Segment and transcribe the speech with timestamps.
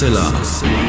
[0.00, 0.79] Hoaxilla.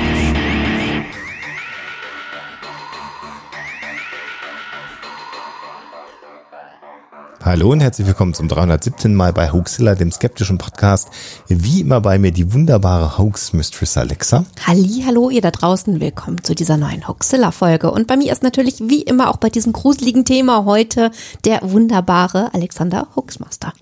[7.51, 9.13] Hallo und herzlich willkommen zum 317.
[9.13, 11.09] Mal bei Hoaxilla, dem skeptischen Podcast.
[11.49, 14.45] Wie immer bei mir die wunderbare Hoax Mistress Alexa.
[14.65, 17.91] Halli, hallo ihr da draußen, willkommen zu dieser neuen Hoaxilla Folge.
[17.91, 21.11] Und bei mir ist natürlich wie immer auch bei diesem gruseligen Thema heute
[21.43, 23.73] der wunderbare Alexander Hoaxmaster.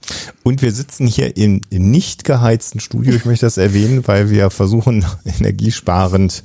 [0.41, 5.05] Und wir sitzen hier im nicht geheizten Studio, ich möchte das erwähnen, weil wir versuchen
[5.25, 6.44] energiesparend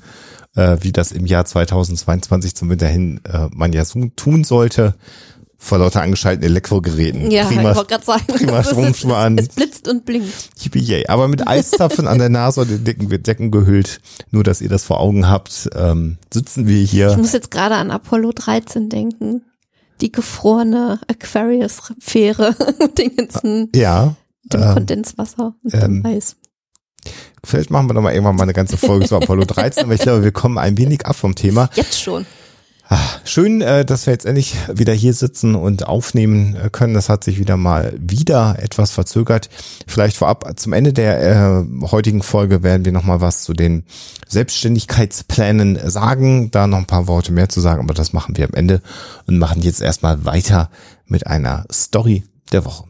[0.57, 4.95] äh, wie das im Jahr 2022 zum Winter hin äh, man ja so tun sollte,
[5.65, 7.31] vor lauter angeschalteten Elektrogeräten.
[7.31, 9.39] Ja, prima, ich wollte gerade sagen, prima es, ist- Stromsparen.
[9.39, 10.33] es blitzt und blinkt.
[10.63, 11.07] Yippie-yay.
[11.09, 14.85] Aber mit Eiszapfen an der Nase und den Decken, Decken gehüllt, nur dass ihr das
[14.85, 17.17] vor Augen habt, ähm, sitzen wir Ich hier.
[17.17, 19.43] muss jetzt gerade an Apollo 13 denken.
[20.01, 26.37] Die gefrorene Aquarius-Fähre mit den ganzen, Ja, dem ähm, Kondenswasser und ähm, dem Eis.
[27.45, 30.01] vielleicht machen wir noch mal irgendwann mal eine ganze Folge zu Apollo 13, aber ich
[30.01, 31.71] glaube, wir kommen ein wenig ab vom Thema.
[31.75, 32.27] Jetzt schon.
[33.25, 36.95] Schön, äh, dass wir jetzt endlich wieder hier sitzen und aufnehmen äh, können.
[36.95, 39.49] Das hat sich wieder mal wieder etwas verzögert.
[39.87, 43.85] Vielleicht vorab zum Ende der äh, heutigen Folge werden wir noch mal was zu den
[44.29, 46.51] Selbstständigkeitsplänen sagen.
[46.51, 48.83] Da noch ein paar Worte mehr zu sagen, aber das machen wir am Ende
[49.27, 50.71] und machen jetzt erstmal weiter
[51.07, 52.85] mit einer Story der Woche.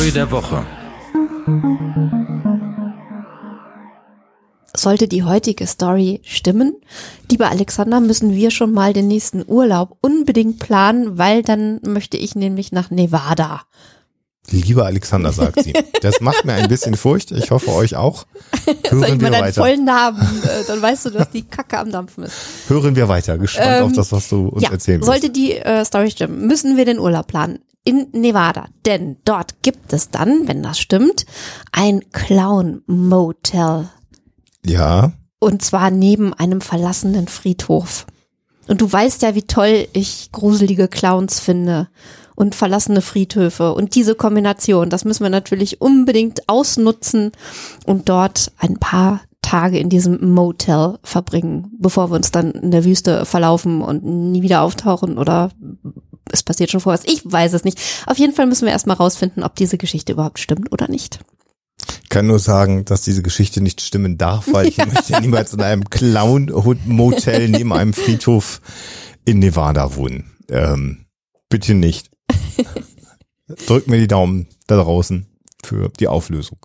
[0.00, 0.64] Story der Woche.
[4.74, 6.74] Sollte die heutige Story stimmen,
[7.30, 12.34] lieber Alexander, müssen wir schon mal den nächsten Urlaub unbedingt planen, weil dann möchte ich
[12.34, 13.60] nämlich nach Nevada.
[14.50, 15.74] Lieber Alexander, sagt sie.
[16.00, 17.30] Das macht mir ein bisschen Furcht.
[17.32, 18.24] Ich hoffe euch auch.
[18.64, 19.60] Sag ich Hören mal wir deinen weiter.
[19.60, 22.36] vollen Namen, äh, dann weißt du, dass die Kacke am Dampfen ist.
[22.68, 23.36] Hören wir weiter.
[23.36, 25.12] Gespannt Ähm, auf das, was du uns ja, erzählen willst.
[25.12, 28.68] sollte die äh, Story stimmen, müssen wir den Urlaub planen in Nevada.
[28.86, 31.26] Denn dort gibt es dann, wenn das stimmt,
[31.72, 33.88] ein Clown-Motel.
[34.64, 35.12] Ja.
[35.38, 38.06] Und zwar neben einem verlassenen Friedhof.
[38.68, 41.88] Und du weißt ja, wie toll ich gruselige Clowns finde
[42.36, 43.74] und verlassene Friedhöfe.
[43.74, 47.32] Und diese Kombination, das müssen wir natürlich unbedingt ausnutzen
[47.86, 52.84] und dort ein paar Tage in diesem Motel verbringen, bevor wir uns dann in der
[52.84, 55.50] Wüste verlaufen und nie wieder auftauchen oder
[56.32, 57.00] es passiert schon vorher.
[57.04, 57.80] Ich weiß es nicht.
[58.06, 61.20] Auf jeden Fall müssen wir erstmal rausfinden, ob diese Geschichte überhaupt stimmt oder nicht.
[62.02, 65.62] Ich kann nur sagen, dass diese Geschichte nicht stimmen darf, weil ich möchte niemals in
[65.62, 68.60] einem Clown-Motel neben einem Friedhof
[69.24, 70.32] in Nevada wohnen.
[70.48, 71.06] Ähm,
[71.48, 72.10] bitte nicht.
[73.66, 75.26] Drückt mir die Daumen da draußen
[75.64, 76.58] für die Auflösung.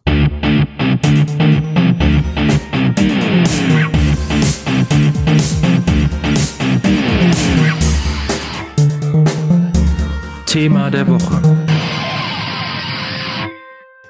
[10.55, 11.41] Thema der Woche.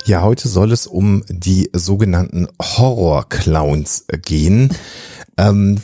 [0.06, 4.70] Ja, heute soll es um die sogenannten Horror-Clowns gehen.
[5.40, 5.82] Ähm,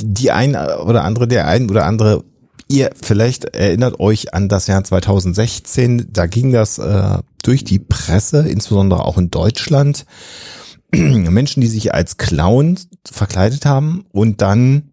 [0.00, 2.24] die ein oder andere, der ein oder andere,
[2.68, 8.48] ihr vielleicht erinnert euch an das Jahr 2016, da ging das äh, durch die Presse,
[8.48, 10.06] insbesondere auch in Deutschland.
[10.90, 14.90] Menschen, die sich als Clowns verkleidet haben und dann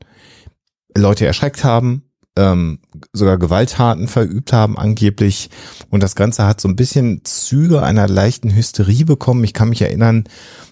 [0.94, 2.04] Leute erschreckt haben,
[2.36, 2.80] ähm,
[3.12, 5.50] sogar Gewalttaten verübt haben angeblich.
[5.90, 9.44] Und das Ganze hat so ein bisschen Züge einer leichten Hysterie bekommen.
[9.44, 10.26] Ich kann mich erinnern,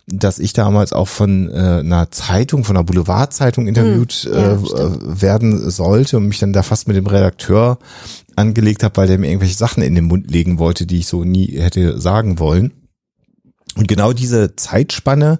[0.07, 4.53] dass ich damals auch von äh, einer Zeitung, von einer Boulevardzeitung interviewt Hm, ja, äh,
[4.53, 7.77] äh, werden sollte und mich dann da fast mit dem Redakteur
[8.35, 11.23] angelegt habe, weil der mir irgendwelche Sachen in den Mund legen wollte, die ich so
[11.23, 12.73] nie hätte sagen wollen.
[13.75, 15.39] Und genau diese Zeitspanne,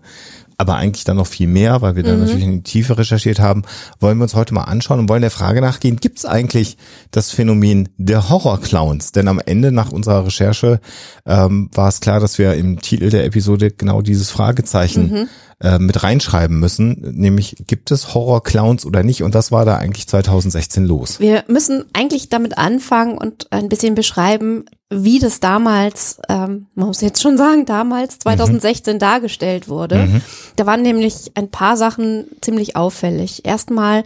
[0.61, 3.63] aber eigentlich dann noch viel mehr, weil wir dann natürlich in die Tiefe recherchiert haben,
[3.99, 6.77] wollen wir uns heute mal anschauen und wollen der Frage nachgehen, gibt es eigentlich
[7.09, 9.11] das Phänomen der Horrorclowns?
[9.11, 10.79] Denn am Ende nach unserer Recherche
[11.25, 15.27] ähm, war es klar, dass wir im Titel der Episode genau dieses Fragezeichen
[15.61, 19.23] äh, mit reinschreiben müssen, nämlich gibt es Horrorclowns oder nicht?
[19.23, 21.19] Und das war da eigentlich 2016 los.
[21.19, 26.99] Wir müssen eigentlich damit anfangen und ein bisschen beschreiben, wie das damals, ähm, man muss
[26.99, 30.21] jetzt schon sagen, damals 2016 dargestellt wurde.
[30.57, 33.45] Da waren nämlich ein paar Sachen ziemlich auffällig.
[33.45, 34.03] Erstmal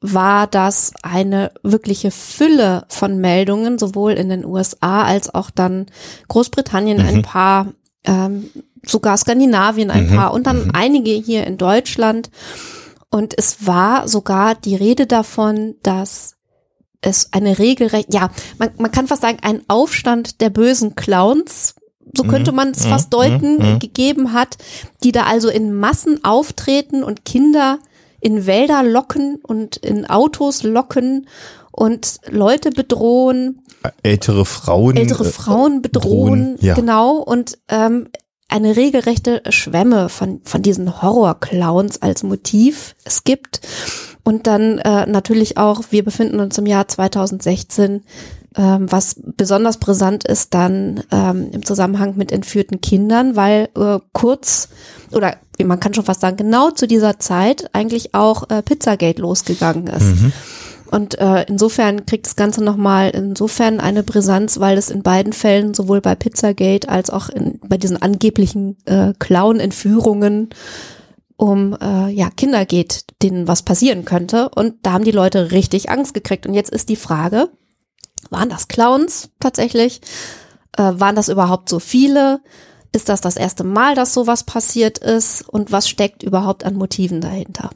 [0.00, 5.86] war das eine wirkliche Fülle von Meldungen, sowohl in den USA als auch dann
[6.28, 7.68] Großbritannien ein paar,
[8.04, 8.50] ähm,
[8.84, 12.30] sogar Skandinavien ein paar und dann einige hier in Deutschland.
[13.10, 16.37] Und es war sogar die Rede davon, dass
[17.00, 21.74] es eine regelrecht, ja, man, man kann fast sagen, ein Aufstand der bösen Clowns,
[22.16, 24.56] so könnte man es fast deuten, gegeben hat,
[25.04, 27.78] die da also in Massen auftreten und Kinder
[28.20, 31.28] in Wälder locken und in Autos locken
[31.70, 33.62] und Leute bedrohen,
[34.02, 34.96] ältere Frauen.
[34.96, 36.74] ältere äh, Frauen bedrohen, ja.
[36.74, 38.08] genau, und ähm,
[38.48, 43.60] eine regelrechte Schwemme von, von diesen Horror-Clowns als Motiv es gibt.
[44.24, 48.02] Und dann äh, natürlich auch, wir befinden uns im Jahr 2016,
[48.56, 54.68] ähm, was besonders brisant ist dann ähm, im Zusammenhang mit entführten Kindern, weil äh, kurz
[55.12, 59.86] oder man kann schon fast sagen, genau zu dieser Zeit eigentlich auch äh, Pizzagate losgegangen
[59.86, 60.04] ist.
[60.90, 65.74] Und äh, insofern kriegt das Ganze nochmal insofern eine Brisanz, weil es in beiden Fällen,
[65.74, 70.48] sowohl bei Pizzagate als auch in, bei diesen angeblichen äh, Clown-Entführungen,
[71.38, 74.50] um äh, ja, Kinder geht, denen was passieren könnte.
[74.50, 76.46] Und da haben die Leute richtig Angst gekriegt.
[76.46, 77.48] Und jetzt ist die Frage,
[78.28, 80.00] waren das Clowns tatsächlich?
[80.76, 82.40] Äh, waren das überhaupt so viele?
[82.90, 85.46] Ist das das erste Mal, dass sowas passiert ist?
[85.48, 87.70] Und was steckt überhaupt an Motiven dahinter?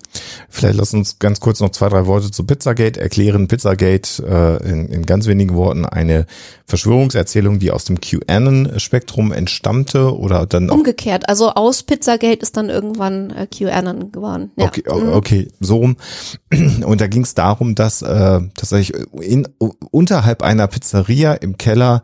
[0.49, 3.47] Vielleicht lass uns ganz kurz noch zwei, drei Worte zu Pizzagate erklären.
[3.47, 6.26] Pizzagate äh, in, in ganz wenigen Worten eine
[6.67, 13.31] Verschwörungserzählung, die aus dem QAnon-Spektrum entstammte oder dann Umgekehrt, also aus Pizzagate ist dann irgendwann
[13.31, 14.50] äh, QAnon geworden.
[14.56, 14.67] Ja.
[14.67, 15.97] Okay, o- okay, so rum.
[16.85, 19.47] Und da ging es darum, dass äh, tatsächlich in,
[19.91, 22.03] unterhalb einer Pizzeria im Keller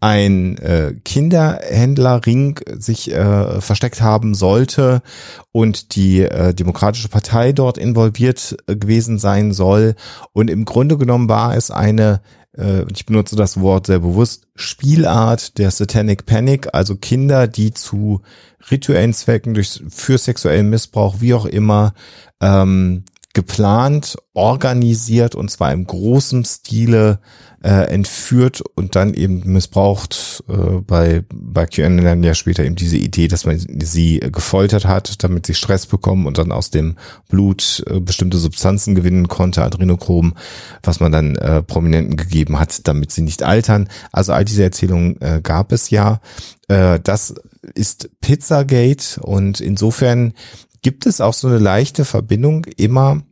[0.00, 5.02] ein äh, Kinderhändlerring sich äh, versteckt haben sollte
[5.50, 9.96] und die äh, Demokratische Partei dort involviert äh, gewesen sein soll.
[10.32, 12.20] Und im Grunde genommen war es eine
[12.56, 18.22] äh, ich benutze das Wort sehr bewusst, Spielart der Satanic Panic, also Kinder, die zu
[18.70, 21.94] rituellen Zwecken durch, für sexuellen Missbrauch, wie auch immer,
[22.40, 23.04] ähm,
[23.34, 27.20] geplant, organisiert und zwar im großen Stile
[27.62, 33.26] äh, entführt und dann eben missbraucht äh, bei bei QAnon ja später eben diese Idee,
[33.26, 36.96] dass man sie gefoltert hat, damit sie Stress bekommen und dann aus dem
[37.28, 40.34] Blut äh, bestimmte Substanzen gewinnen konnte, Adrenochrom,
[40.82, 43.88] was man dann äh, Prominenten gegeben hat, damit sie nicht altern.
[44.12, 46.20] Also all diese Erzählungen äh, gab es ja.
[46.68, 47.34] Äh, das
[47.74, 50.34] ist Pizzagate und insofern
[50.82, 53.22] gibt es auch so eine leichte Verbindung immer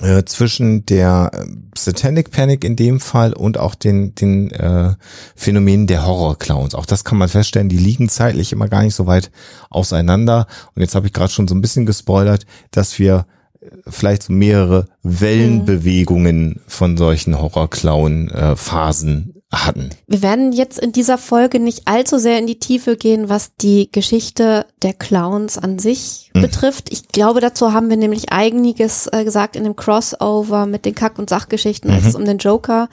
[0.00, 1.44] äh, zwischen der äh,
[1.76, 4.94] Satanic Panic in dem Fall und auch den, den äh,
[5.34, 6.74] Phänomenen der Horror-Clowns.
[6.74, 9.30] Auch das kann man feststellen, die liegen zeitlich immer gar nicht so weit
[9.70, 10.46] auseinander.
[10.74, 13.26] Und jetzt habe ich gerade schon so ein bisschen gespoilert, dass wir
[13.60, 19.90] äh, vielleicht so mehrere Wellenbewegungen von solchen Horror-Clown-Phasen hatten.
[20.06, 23.90] Wir werden jetzt in dieser Folge nicht allzu sehr in die Tiefe gehen, was die
[23.90, 26.42] Geschichte der Clowns an sich Hm.
[26.42, 26.92] betrifft.
[26.92, 31.18] Ich glaube, dazu haben wir nämlich einiges äh, gesagt in dem Crossover mit den Kack-
[31.18, 32.88] und Sachgeschichten, als es um den Joker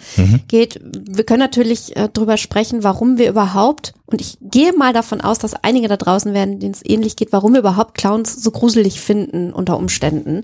[0.48, 0.80] geht.
[0.81, 5.38] Wir können natürlich äh, drüber sprechen, warum wir überhaupt, und ich gehe mal davon aus,
[5.40, 9.01] dass einige da draußen werden, denen es ähnlich geht, warum wir überhaupt Clowns so gruselig
[9.01, 10.44] finden unter Umständen.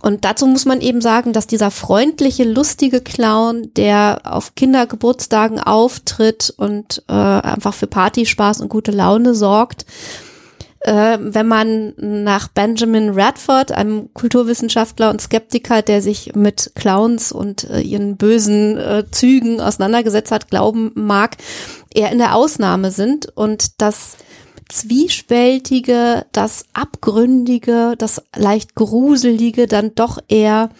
[0.00, 6.52] Und dazu muss man eben sagen, dass dieser freundliche, lustige Clown, der auf Kindergeburtstagen auftritt
[6.56, 9.86] und äh, einfach für Partyspaß und gute Laune sorgt,
[10.80, 17.68] äh, wenn man nach Benjamin Radford, einem Kulturwissenschaftler und Skeptiker, der sich mit Clowns und
[17.68, 21.36] äh, ihren bösen äh, Zügen auseinandergesetzt hat, glauben mag,
[21.92, 24.16] eher in der Ausnahme sind und das
[24.68, 30.70] Zwiespältige, das Abgründige, das leicht Gruselige dann doch eher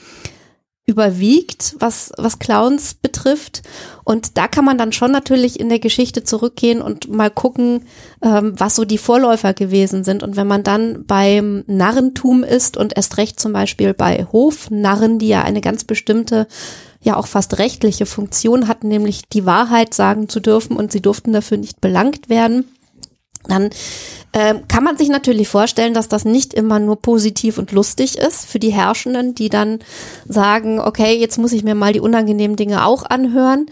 [0.88, 3.62] überwiegt, was, was Clowns betrifft.
[4.04, 7.82] Und da kann man dann schon natürlich in der Geschichte zurückgehen und mal gucken,
[8.22, 10.22] ähm, was so die Vorläufer gewesen sind.
[10.22, 15.28] Und wenn man dann beim Narrentum ist und erst recht zum Beispiel bei Hofnarren, die
[15.28, 16.46] ja eine ganz bestimmte
[17.02, 21.32] ja auch fast rechtliche Funktion hatten, nämlich die Wahrheit sagen zu dürfen und sie durften
[21.32, 22.64] dafür nicht belangt werden,
[23.48, 23.70] dann
[24.32, 28.46] ähm, kann man sich natürlich vorstellen, dass das nicht immer nur positiv und lustig ist
[28.46, 29.80] für die Herrschenden, die dann
[30.26, 33.66] sagen, okay, jetzt muss ich mir mal die unangenehmen Dinge auch anhören,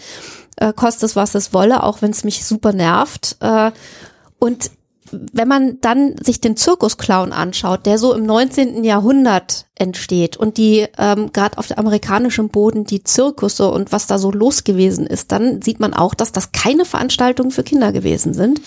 [0.56, 3.37] äh, kostet es, was es wolle, auch wenn es mich super nervt.
[3.40, 3.71] Äh,
[4.38, 4.71] und
[5.10, 8.84] wenn man dann sich den Zirkusclown anschaut, der so im 19.
[8.84, 14.18] Jahrhundert entsteht und die ähm, gerade auf der amerikanischen Boden die Zirkusse und was da
[14.18, 18.32] so los gewesen ist, dann sieht man auch, dass das keine Veranstaltungen für Kinder gewesen
[18.32, 18.60] sind,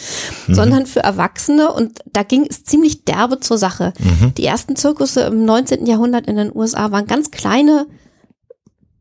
[0.48, 3.94] sondern für Erwachsene und da ging es ziemlich derbe zur Sache.
[4.38, 5.86] Die ersten Zirkusse im 19.
[5.86, 7.88] Jahrhundert in den USA waren ganz kleine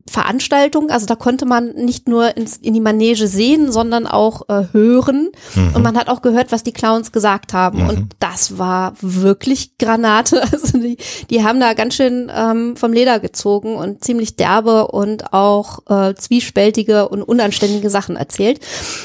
[0.08, 4.64] Veranstaltung, also da konnte man nicht nur ins, in die Manege sehen, sondern auch äh,
[4.72, 5.30] hören.
[5.74, 7.88] Und man hat auch gehört, was die Clowns gesagt haben.
[7.88, 10.42] Und das war wirklich Granate.
[10.58, 10.96] Also die,
[11.30, 16.14] die haben da ganz schön ähm, vom Leder gezogen und ziemlich derbe und auch äh,
[16.14, 18.60] zwiespältige und unanständige Sachen erzählt.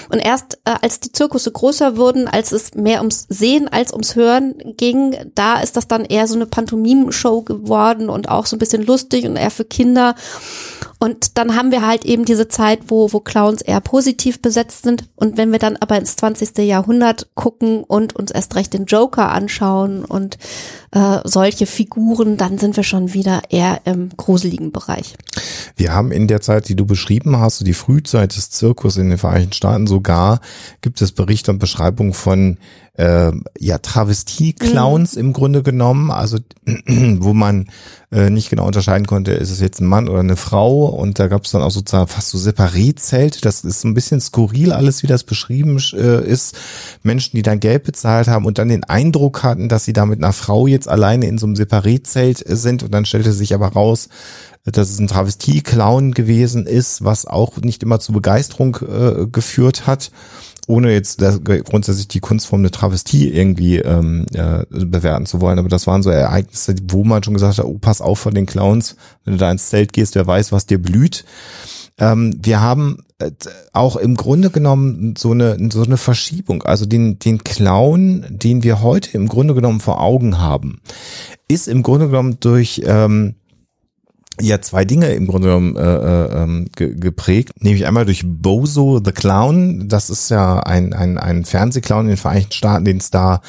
[0.10, 4.16] Und erst äh, als die Zirkusse größer wurden, als es mehr ums Sehen als ums
[4.16, 8.60] Hören ging, da ist das dann eher so eine Pantomimenshow geworden und auch so ein
[8.60, 10.16] bisschen lustig und eher für Kinder.
[11.04, 15.10] Und dann haben wir halt eben diese Zeit, wo, wo Clowns eher positiv besetzt sind.
[15.18, 16.60] Und wenn wir dann aber ins 20.
[16.60, 20.38] Jahrhundert gucken und uns erst recht den Joker anschauen und
[20.94, 25.16] äh, solche Figuren, dann sind wir schon wieder eher im gruseligen Bereich.
[25.76, 29.18] Wir haben in der Zeit, die du beschrieben hast, die Frühzeit des Zirkus in den
[29.18, 30.40] Vereinigten Staaten sogar,
[30.82, 32.58] gibt es Berichte und Beschreibungen von
[32.96, 35.22] äh, ja Travestie-Clowns mhm.
[35.22, 36.38] im Grunde genommen, also
[36.88, 37.70] wo man
[38.12, 41.28] äh, nicht genau unterscheiden konnte, ist es jetzt ein Mann oder eine Frau und da
[41.28, 45.08] gab es dann auch sozusagen fast so Separé-Zelte, das ist ein bisschen skurril alles, wie
[45.08, 46.56] das beschrieben äh, ist,
[47.02, 50.20] Menschen, die dann Geld bezahlt haben und dann den Eindruck hatten, dass sie da mit
[50.20, 52.84] einer Frau jetzt alleine in so einem Separé-Zelt sind.
[52.84, 54.10] Und dann stellte sich aber raus,
[54.66, 60.12] dass es ein Travestie-Clown gewesen ist, was auch nicht immer zu Begeisterung äh, geführt hat
[60.68, 65.70] ohne jetzt das, grundsätzlich die Kunstform eine Travestie irgendwie ähm, äh, bewerten zu wollen, aber
[65.70, 68.96] das waren so Ereignisse, wo man schon gesagt hat, oh, pass auf vor den Clowns,
[69.26, 71.26] wenn du da ins Zelt gehst, wer weiß, was dir blüht.
[72.00, 73.32] Ähm, wir haben äh,
[73.72, 78.82] auch im Grunde genommen so eine, so eine Verschiebung, also den, den Clown, den wir
[78.82, 80.82] heute im Grunde genommen vor Augen haben,
[81.48, 83.36] ist im Grunde genommen durch ähm,
[84.42, 89.00] ja zwei Dinge im Grunde genommen äh, äh, ähm, ge geprägt, nämlich einmal durch Bozo
[89.04, 93.12] the Clown, das ist ja ein, ein, ein Fernsehclown in den Vereinigten Staaten, den es
[93.12, 93.42] da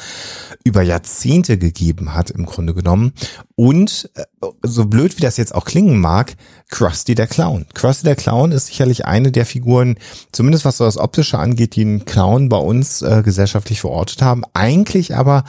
[0.63, 3.13] über Jahrzehnte gegeben hat im Grunde genommen.
[3.55, 4.25] Und äh,
[4.61, 6.35] so blöd wie das jetzt auch klingen mag,
[6.69, 7.65] Krusty der Clown.
[7.73, 9.97] Krusty der Clown ist sicherlich eine der Figuren,
[10.31, 14.43] zumindest was so das Optische angeht, die einen Clown bei uns äh, gesellschaftlich verortet haben,
[14.53, 15.45] eigentlich aber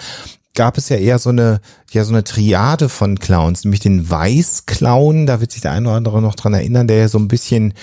[0.57, 1.61] gab es ja eher so eine,
[1.93, 5.97] ja, so eine Triade von Clowns, nämlich den Weißclown, da wird sich der eine oder
[5.99, 7.75] andere noch dran erinnern, der ja so ein bisschen,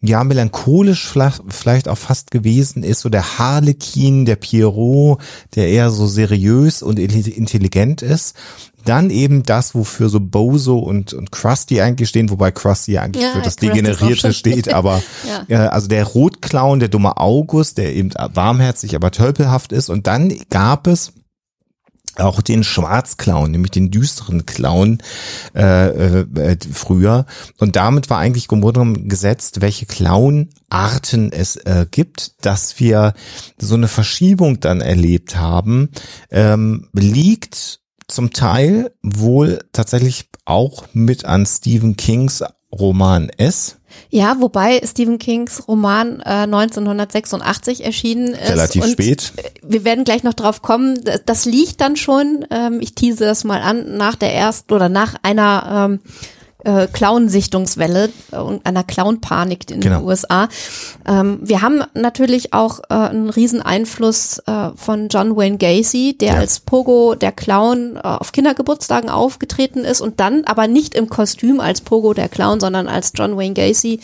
[0.00, 1.12] ja, melancholisch
[1.48, 5.20] vielleicht auch fast gewesen ist, so der Harlekin, der Pierrot,
[5.56, 8.36] der eher so seriös und intelligent ist.
[8.84, 13.24] Dann eben das, wofür so Bozo und, und Krusty eigentlich stehen, wobei Krusty ja eigentlich
[13.24, 15.02] ja, für das Degenerierte steht, aber
[15.48, 15.64] ja.
[15.64, 19.90] äh, also der Rotclown, der dumme August, der eben warmherzig, aber tölpelhaft ist.
[19.90, 21.12] Und dann gab es
[22.20, 24.98] auch den Schwarzclown, nämlich den düsteren Clown
[25.54, 27.26] äh, äh, früher.
[27.58, 33.14] Und damit war eigentlich im gesetzt, welche Clownarten es äh, gibt, dass wir
[33.58, 35.90] so eine Verschiebung dann erlebt haben,
[36.30, 43.77] ähm, liegt zum Teil wohl tatsächlich auch mit an Stephen Kings Roman S.
[44.10, 48.50] Ja, wobei Stephen Kings Roman äh, 1986 erschienen ist.
[48.50, 49.32] Relativ spät.
[49.62, 50.98] Wir werden gleich noch drauf kommen.
[51.26, 55.16] Das liegt dann schon, ähm, ich tease das mal an, nach der ersten oder nach
[55.22, 56.00] einer ähm,
[56.64, 59.98] äh, Clown-Sichtungswelle und einer Clown-Panik in genau.
[59.98, 60.48] den USA.
[61.06, 66.34] Ähm, wir haben natürlich auch äh, einen riesen Einfluss äh, von John Wayne Gacy, der
[66.34, 66.38] ja.
[66.38, 71.60] als Pogo, der Clown, äh, auf Kindergeburtstagen aufgetreten ist und dann aber nicht im Kostüm
[71.60, 74.00] als Pogo, der Clown, sondern als John Wayne Gacy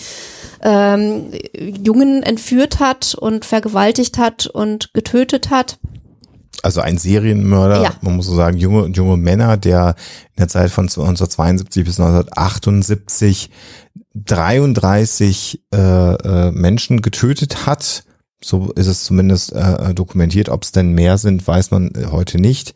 [0.63, 5.79] ähm, Jungen entführt hat und vergewaltigt hat und getötet hat
[6.65, 7.93] also ein Serienmörder, ja.
[8.01, 9.95] man muss so sagen, junge, junge Männer, der
[10.35, 13.51] in der Zeit von 1972 bis 1978
[14.15, 18.05] 33 äh, äh, Menschen getötet hat.
[18.47, 20.49] So ist es zumindest äh, dokumentiert.
[20.49, 22.75] Ob es denn mehr sind, weiß man heute nicht.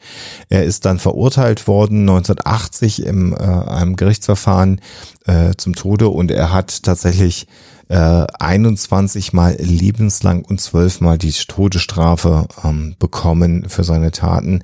[0.49, 4.81] Er ist dann verurteilt worden 1980 im äh, einem Gerichtsverfahren
[5.27, 7.47] äh, zum Tode und er hat tatsächlich
[7.89, 14.63] äh, 21 Mal lebenslang und 12 Mal die Todesstrafe ähm, bekommen für seine Taten.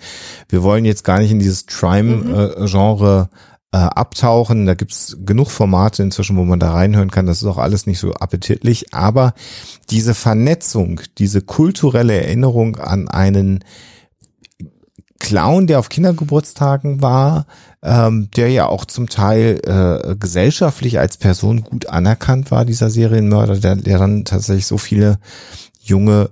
[0.49, 3.37] Wir wollen jetzt gar nicht in dieses Crime-Genre mhm.
[3.37, 4.67] äh, abtauchen.
[4.67, 7.27] Da gibt's genug Formate inzwischen, wo man da reinhören kann.
[7.27, 8.95] Das ist auch alles nicht so appetitlich.
[8.95, 9.35] Aber
[9.91, 13.65] diese Vernetzung, diese kulturelle Erinnerung an einen
[15.19, 17.47] Clown, der auf Kindergeburtstagen war,
[17.83, 23.59] ähm, der ja auch zum Teil äh, gesellschaftlich als Person gut anerkannt war, dieser Serienmörder,
[23.59, 25.19] der, der dann tatsächlich so viele
[25.81, 26.31] junge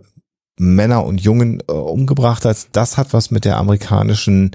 [0.58, 2.68] Männer und Jungen äh, umgebracht hat.
[2.72, 4.52] Das hat was mit der amerikanischen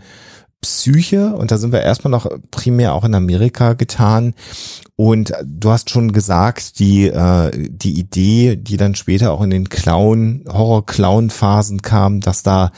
[0.62, 4.34] Psyche und da sind wir erstmal noch primär auch in Amerika getan.
[4.96, 9.70] Und du hast schon gesagt, die, äh, die Idee, die dann später auch in den
[9.70, 12.72] Clown, Horror-Clown-Phasen kam, dass da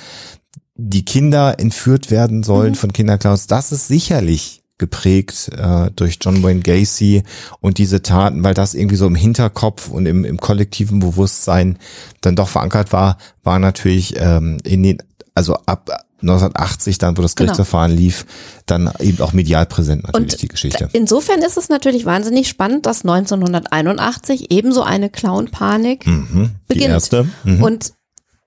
[0.76, 2.76] die Kinder entführt werden sollen mhm.
[2.76, 7.24] von Kinderclowns, das ist sicherlich geprägt äh, durch John Wayne Gacy
[7.60, 11.78] und diese Taten, weil das irgendwie so im Hinterkopf und im, im kollektiven Bewusstsein
[12.22, 15.04] dann doch verankert war, war natürlich ähm, in den,
[15.36, 15.90] also ab
[16.22, 17.48] 1980 dann, wo das genau.
[17.48, 18.02] Gerichtsverfahren genau.
[18.02, 18.26] lief,
[18.66, 20.90] dann eben auch medial präsent natürlich und die Geschichte.
[20.94, 26.88] Insofern ist es natürlich wahnsinnig spannend, dass 1981 ebenso eine Clown-Panik mhm, beginnt.
[26.88, 27.28] Die erste.
[27.44, 27.64] Mhm.
[27.64, 27.94] Und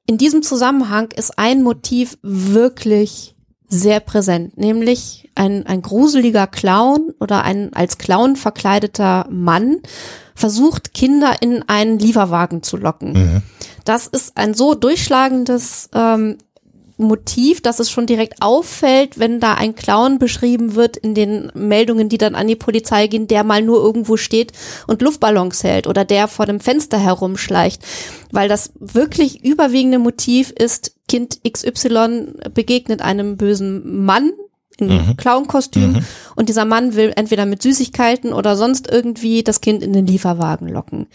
[0.06, 3.36] in diesem Zusammenhang ist ein Motiv wirklich
[3.68, 9.78] sehr präsent, nämlich ein, ein gruseliger Clown oder ein als Clown verkleideter Mann
[10.34, 13.12] versucht, Kinder in einen Lieferwagen zu locken.
[13.12, 13.42] Mhm.
[13.84, 16.36] Das ist ein so durchschlagendes ähm,
[17.02, 22.08] Motiv, dass es schon direkt auffällt, wenn da ein Clown beschrieben wird in den Meldungen,
[22.08, 24.52] die dann an die Polizei gehen, der mal nur irgendwo steht
[24.86, 27.82] und Luftballons hält oder der vor dem Fenster herumschleicht.
[28.30, 34.32] Weil das wirklich überwiegende Motiv ist, Kind XY begegnet einem bösen Mann,
[34.78, 35.16] in mhm.
[35.16, 36.04] Clown-Kostüm mhm.
[36.36, 40.68] und dieser Mann will entweder mit Süßigkeiten oder sonst irgendwie das Kind in den Lieferwagen
[40.68, 41.06] locken.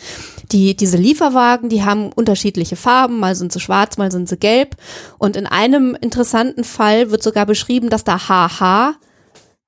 [0.52, 4.76] Die, diese Lieferwagen, die haben unterschiedliche Farben, mal sind sie schwarz, mal sind sie gelb
[5.18, 8.96] und in einem interessanten Fall wird sogar beschrieben, dass da HH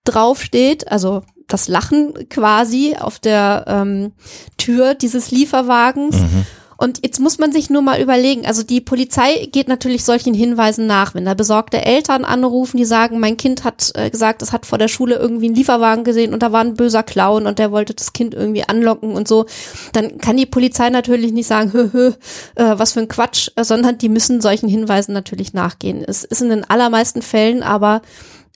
[0.05, 4.13] draufsteht, also das Lachen quasi auf der ähm,
[4.58, 6.15] Tür dieses Lieferwagens.
[6.15, 6.46] Mhm.
[6.79, 10.88] Und jetzt muss man sich nur mal überlegen, also die Polizei geht natürlich solchen Hinweisen
[10.88, 11.13] nach.
[11.13, 14.77] Wenn da besorgte Eltern anrufen, die sagen, mein Kind hat äh, gesagt, es hat vor
[14.77, 17.93] der Schule irgendwie einen Lieferwagen gesehen und da war ein böser Clown und der wollte
[17.93, 19.45] das Kind irgendwie anlocken und so,
[19.91, 22.13] dann kann die Polizei natürlich nicht sagen, hö, hö,
[22.55, 26.01] äh, was für ein Quatsch, äh, sondern die müssen solchen Hinweisen natürlich nachgehen.
[26.07, 28.01] Es ist in den allermeisten Fällen aber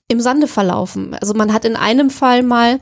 [0.08, 1.14] im Sande verlaufen.
[1.20, 2.80] Also man hat in einem Fall mal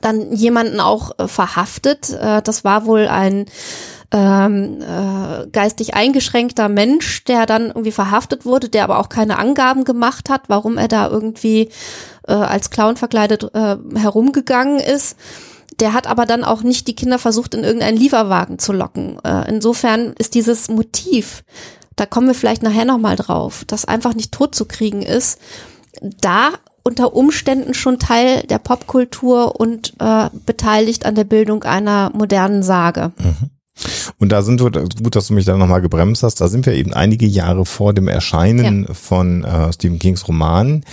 [0.00, 2.10] dann jemanden auch äh, verhaftet.
[2.10, 3.46] Äh, das war wohl ein
[4.12, 9.84] ähm, äh, geistig eingeschränkter Mensch, der dann irgendwie verhaftet wurde, der aber auch keine Angaben
[9.84, 11.70] gemacht hat, warum er da irgendwie
[12.26, 15.16] äh, als Clown verkleidet äh, herumgegangen ist.
[15.80, 19.18] Der hat aber dann auch nicht die Kinder versucht, in irgendeinen Lieferwagen zu locken.
[19.24, 21.42] Äh, insofern ist dieses Motiv,
[21.96, 25.40] da kommen wir vielleicht nachher nochmal drauf, das einfach nicht tot zu kriegen ist,
[26.20, 26.50] da
[26.84, 33.12] unter Umständen schon Teil der Popkultur und äh, beteiligt an der Bildung einer modernen Sage.
[33.18, 33.50] Mhm.
[34.18, 36.74] Und da sind wir, gut, dass du mich da nochmal gebremst hast, da sind wir
[36.74, 38.94] eben einige Jahre vor dem Erscheinen ja.
[38.94, 40.84] von äh, Stephen Kings Roman.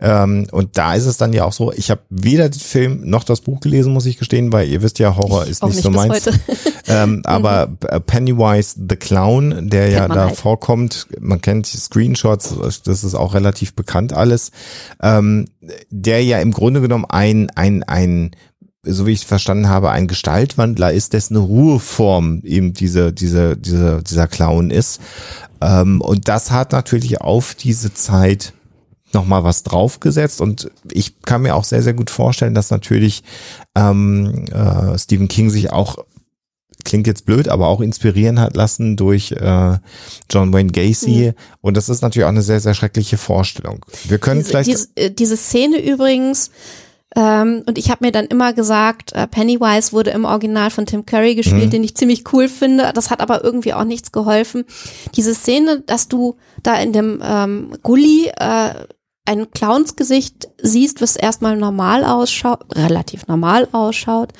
[0.00, 3.24] Ähm, und da ist es dann ja auch so, ich habe weder den Film noch
[3.24, 5.90] das Buch gelesen, muss ich gestehen, weil ihr wisst ja, Horror ist nicht, nicht so
[5.90, 6.28] meins.
[6.86, 8.02] ähm, aber mhm.
[8.06, 10.36] Pennywise the Clown, der ja da halt.
[10.36, 14.50] vorkommt, man kennt Screenshots, das ist auch relativ bekannt alles,
[15.02, 15.46] ähm,
[15.90, 18.32] der ja im Grunde genommen ein, ein, ein
[18.86, 24.28] so wie ich verstanden habe, ein Gestaltwandler ist, dessen Ruheform eben diese, diese, diese, dieser
[24.28, 25.00] Clown ist.
[25.60, 28.52] Ähm, und das hat natürlich auf diese Zeit
[29.12, 33.22] nochmal was draufgesetzt und ich kann mir auch sehr, sehr gut vorstellen, dass natürlich
[33.74, 35.96] ähm, äh, Stephen King sich auch
[36.84, 39.78] klingt jetzt blöd, aber auch inspirieren hat lassen durch äh,
[40.30, 41.32] John Wayne Gacy.
[41.32, 41.34] Mhm.
[41.60, 43.84] Und das ist natürlich auch eine sehr, sehr schreckliche Vorstellung.
[44.04, 44.70] Wir können diese, vielleicht.
[44.70, 46.50] Diese, äh, diese Szene übrigens,
[47.16, 51.06] ähm, und ich habe mir dann immer gesagt, äh, Pennywise wurde im Original von Tim
[51.06, 51.70] Curry gespielt, mhm.
[51.70, 52.92] den ich ziemlich cool finde.
[52.94, 54.64] Das hat aber irgendwie auch nichts geholfen.
[55.16, 58.74] Diese Szene, dass du da in dem ähm, Gully äh,
[59.24, 64.32] ein Clownsgesicht siehst, was erstmal normal ausschaut, relativ normal ausschaut.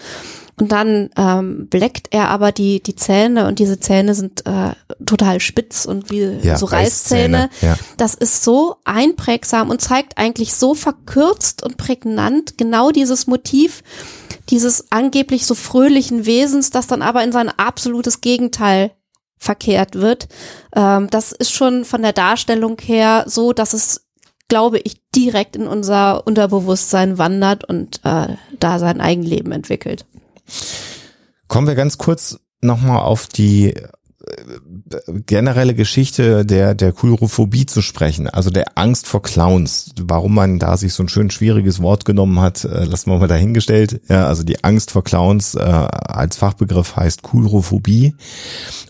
[0.58, 4.70] Und dann ähm, bleckt er aber die, die Zähne und diese Zähne sind äh,
[5.04, 7.50] total spitz und wie ja, so Reißzähne.
[7.60, 7.76] Ja.
[7.98, 13.82] Das ist so einprägsam und zeigt eigentlich so verkürzt und prägnant genau dieses Motiv
[14.50, 18.92] dieses angeblich so fröhlichen Wesens, das dann aber in sein absolutes Gegenteil
[19.38, 20.28] verkehrt wird.
[20.74, 24.06] Ähm, das ist schon von der Darstellung her so, dass es,
[24.48, 30.06] glaube ich, direkt in unser Unterbewusstsein wandert und äh, da sein Eigenleben entwickelt.
[31.48, 33.84] Kommen wir ganz kurz nochmal auf die äh,
[35.26, 39.92] generelle Geschichte der, der Kulrophobie zu sprechen, also der Angst vor Clowns.
[40.00, 43.28] Warum man da sich so ein schön schwieriges Wort genommen hat, äh, lassen wir mal
[43.28, 44.00] dahingestellt.
[44.08, 48.14] Ja, also die Angst vor Clowns äh, als Fachbegriff heißt Kulrophobie.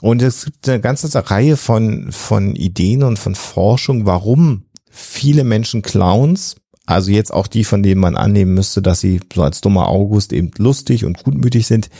[0.00, 5.82] Und es gibt eine ganze Reihe von, von Ideen und von Forschung, warum viele Menschen
[5.82, 9.88] Clowns also jetzt auch die, von denen man annehmen müsste, dass sie so als dummer
[9.88, 11.90] August eben lustig und gutmütig sind,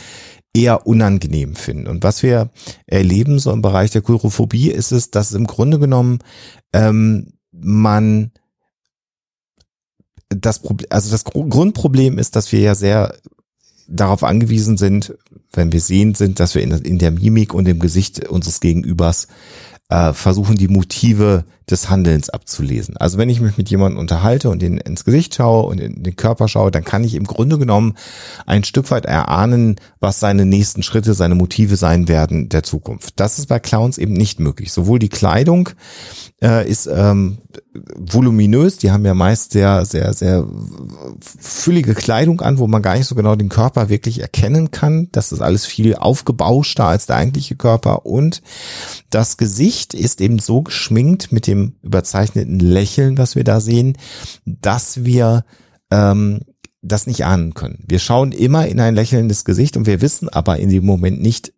[0.53, 1.87] eher unangenehm finden.
[1.87, 2.49] Und was wir
[2.87, 6.19] erleben so im Bereich der Kulrophobie ist es, dass im Grunde genommen
[6.73, 8.31] ähm, man
[10.29, 13.15] das Problem, also das Grundproblem ist, dass wir ja sehr
[13.87, 15.15] darauf angewiesen sind,
[15.53, 19.27] wenn wir sehend sind, dass wir in, in der Mimik und dem Gesicht unseres Gegenübers
[19.89, 22.95] äh, versuchen, die Motive des Handelns abzulesen.
[22.95, 26.15] Also wenn ich mich mit jemandem unterhalte und den ins Gesicht schaue und in den
[26.15, 27.95] Körper schaue, dann kann ich im Grunde genommen
[28.45, 33.19] ein Stück weit erahnen, was seine nächsten Schritte, seine Motive sein werden der Zukunft.
[33.19, 34.71] Das ist bei Clowns eben nicht möglich.
[34.71, 35.69] Sowohl die Kleidung
[36.41, 37.39] äh, ist ähm,
[37.95, 40.47] voluminös, die haben ja meist sehr, sehr, sehr
[41.19, 45.09] füllige Kleidung an, wo man gar nicht so genau den Körper wirklich erkennen kann.
[45.11, 48.41] Das ist alles viel aufgebauschter als der eigentliche Körper und
[49.09, 53.97] das Gesicht ist eben so geschminkt mit dem dem überzeichneten Lächeln, was wir da sehen,
[54.45, 55.45] dass wir
[55.91, 56.41] ähm,
[56.81, 57.83] das nicht ahnen können.
[57.87, 61.53] Wir schauen immer in ein lächelndes Gesicht und wir wissen aber in dem Moment nicht,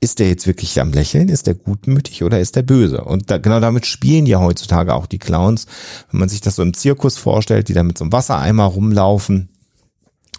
[0.00, 3.04] ist der jetzt wirklich am Lächeln, ist der gutmütig oder ist der böse?
[3.04, 5.66] Und da, genau damit spielen ja heutzutage auch die Clowns,
[6.10, 9.51] wenn man sich das so im Zirkus vorstellt, die da mit so einem Wassereimer rumlaufen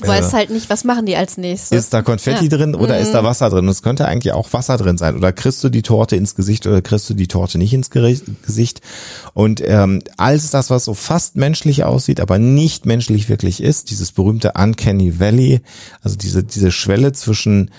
[0.02, 1.78] Du weißt halt nicht, was machen die als nächstes.
[1.78, 2.58] Ist da Konfetti ja.
[2.58, 3.04] drin oder mhm.
[3.04, 3.26] ist da mhm.
[3.26, 3.68] Wasser drin?
[3.68, 5.16] Es könnte eigentlich auch Wasser drin sein.
[5.16, 8.82] Oder kriegst du die Torte ins Gesicht oder kriegst du die Torte nicht ins Gesicht?
[9.36, 14.12] Und ähm, alles das, was so fast menschlich aussieht, aber nicht menschlich wirklich ist, dieses
[14.12, 15.62] berühmte Uncanny Valley,
[16.02, 17.70] also diese, diese Schwelle zwischen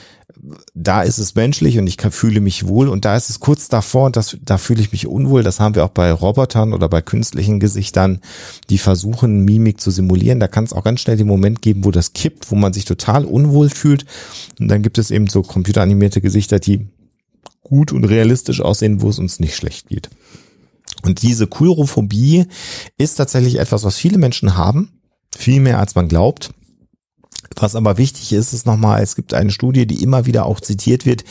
[0.74, 4.06] da ist es menschlich und ich fühle mich wohl und da ist es kurz davor
[4.06, 5.42] und das, da fühle ich mich unwohl.
[5.42, 8.20] Das haben wir auch bei Robotern oder bei künstlichen Gesichtern,
[8.68, 10.40] die versuchen, Mimik zu simulieren.
[10.40, 12.84] Da kann es auch ganz schnell den Moment geben, wo das kippt, wo man sich
[12.84, 14.04] total unwohl fühlt.
[14.58, 16.88] Und dann gibt es eben so computeranimierte Gesichter, die
[17.62, 20.10] gut und realistisch aussehen, wo es uns nicht schlecht geht.
[21.02, 22.46] Und diese Kulrophobie
[22.98, 25.00] ist tatsächlich etwas, was viele Menschen haben.
[25.36, 26.50] Viel mehr als man glaubt.
[27.56, 31.06] Was aber wichtig ist, ist nochmal, es gibt eine Studie, die immer wieder auch zitiert
[31.06, 31.24] wird,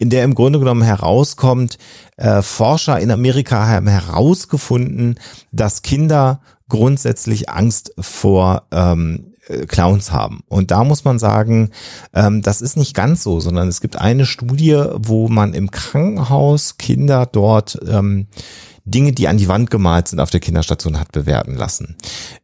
[0.00, 1.78] in der im Grunde genommen herauskommt,
[2.16, 5.18] äh, Forscher in Amerika haben herausgefunden,
[5.52, 10.40] dass Kinder grundsätzlich Angst vor ähm, äh, Clowns haben.
[10.48, 11.70] Und da muss man sagen,
[12.14, 16.78] ähm, das ist nicht ganz so, sondern es gibt eine Studie, wo man im Krankenhaus
[16.78, 18.26] Kinder dort ähm,
[18.86, 21.96] Dinge, die an die Wand gemalt sind auf der Kinderstation hat bewerten lassen.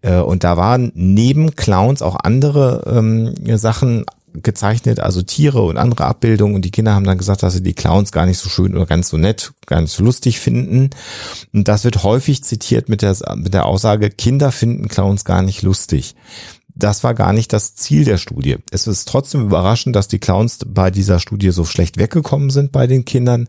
[0.03, 6.07] Äh, und da waren neben Clowns auch andere ähm, Sachen gezeichnet, also Tiere und andere
[6.07, 8.75] Abbildungen und die Kinder haben dann gesagt, dass sie die Clowns gar nicht so schön
[8.75, 10.91] oder ganz so nett, nicht so lustig finden.
[11.53, 15.63] Und das wird häufig zitiert mit der, mit der Aussage, Kinder finden Clowns gar nicht
[15.63, 16.15] lustig.
[16.75, 18.57] Das war gar nicht das Ziel der Studie.
[18.71, 22.87] Es ist trotzdem überraschend, dass die Clowns bei dieser Studie so schlecht weggekommen sind bei
[22.87, 23.49] den Kindern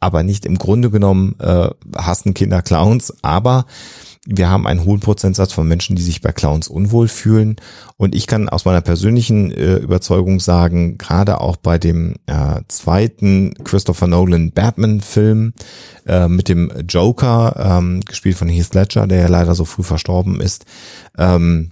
[0.00, 3.66] aber nicht im Grunde genommen äh, hassen Kinder Clowns, aber
[4.30, 7.56] wir haben einen hohen Prozentsatz von Menschen, die sich bei Clowns unwohl fühlen.
[7.96, 13.54] Und ich kann aus meiner persönlichen äh, Überzeugung sagen, gerade auch bei dem äh, zweiten
[13.64, 15.54] Christopher Nolan Batman-Film
[16.06, 20.42] äh, mit dem Joker, ähm, gespielt von Heath Ledger, der ja leider so früh verstorben
[20.42, 20.66] ist,
[21.16, 21.70] ähm,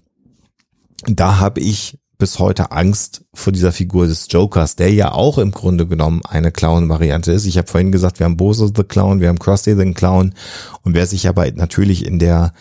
[1.06, 5.50] da habe ich bis heute Angst vor dieser Figur des Jokers, der ja auch im
[5.50, 7.44] Grunde genommen eine Clown-Variante ist.
[7.44, 10.34] Ich habe vorhin gesagt, wir haben Bose the Clown, wir haben Krusty the Clown
[10.82, 12.52] und wer sich aber natürlich in der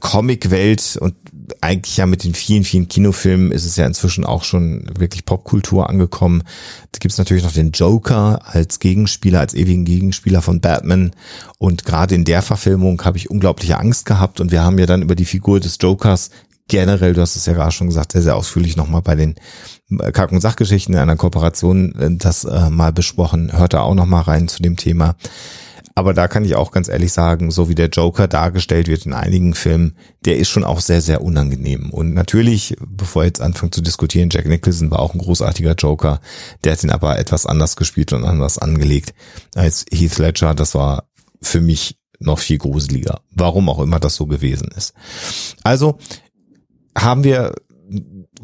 [0.00, 1.14] Comic-Welt und
[1.60, 5.88] eigentlich ja mit den vielen, vielen Kinofilmen ist es ja inzwischen auch schon wirklich Popkultur
[5.88, 6.42] angekommen.
[6.92, 11.12] Da gibt's natürlich noch den Joker als Gegenspieler, als ewigen Gegenspieler von Batman.
[11.58, 14.40] Und gerade in der Verfilmung habe ich unglaubliche Angst gehabt.
[14.40, 16.30] Und wir haben ja dann über die Figur des Jokers
[16.68, 19.34] generell, du hast es ja gerade schon gesagt, sehr, sehr ausführlich nochmal bei den
[19.90, 23.56] äh, Kack- und Sachgeschichten in einer Kooperation äh, das äh, mal besprochen.
[23.56, 25.16] Hört da auch nochmal rein zu dem Thema.
[25.96, 29.12] Aber da kann ich auch ganz ehrlich sagen, so wie der Joker dargestellt wird in
[29.12, 31.90] einigen Filmen, der ist schon auch sehr, sehr unangenehm.
[31.90, 36.20] Und natürlich, bevor ich jetzt anfange zu diskutieren, Jack Nicholson war auch ein großartiger Joker.
[36.64, 39.14] Der hat ihn aber etwas anders gespielt und anders angelegt
[39.54, 40.54] als Heath Ledger.
[40.54, 41.04] Das war
[41.40, 43.20] für mich noch viel gruseliger.
[43.30, 44.94] Warum auch immer das so gewesen ist.
[45.62, 45.98] Also,
[46.96, 47.54] haben wir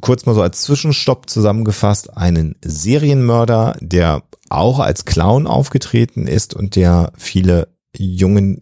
[0.01, 6.77] kurz mal so als Zwischenstopp zusammengefasst einen Serienmörder, der auch als Clown aufgetreten ist und
[6.77, 8.61] der viele jungen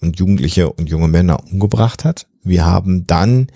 [0.00, 2.26] und Jugendliche und junge Männer umgebracht hat.
[2.42, 3.48] Wir haben dann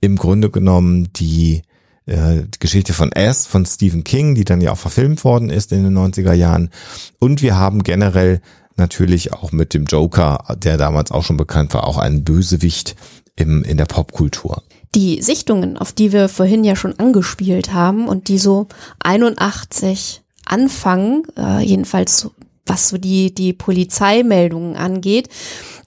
[0.00, 1.62] im Grunde genommen die,
[2.06, 5.84] äh, Geschichte von S von Stephen King, die dann ja auch verfilmt worden ist in
[5.84, 6.70] den 90er Jahren.
[7.18, 8.40] Und wir haben generell
[8.76, 12.94] natürlich auch mit dem Joker, der damals auch schon bekannt war, auch einen Bösewicht
[13.36, 14.62] im, in der Popkultur
[14.96, 18.66] die Sichtungen, auf die wir vorhin ja schon angespielt haben und die so
[19.00, 22.30] 81 anfangen, äh, jedenfalls
[22.64, 25.28] was so die, die Polizeimeldungen angeht,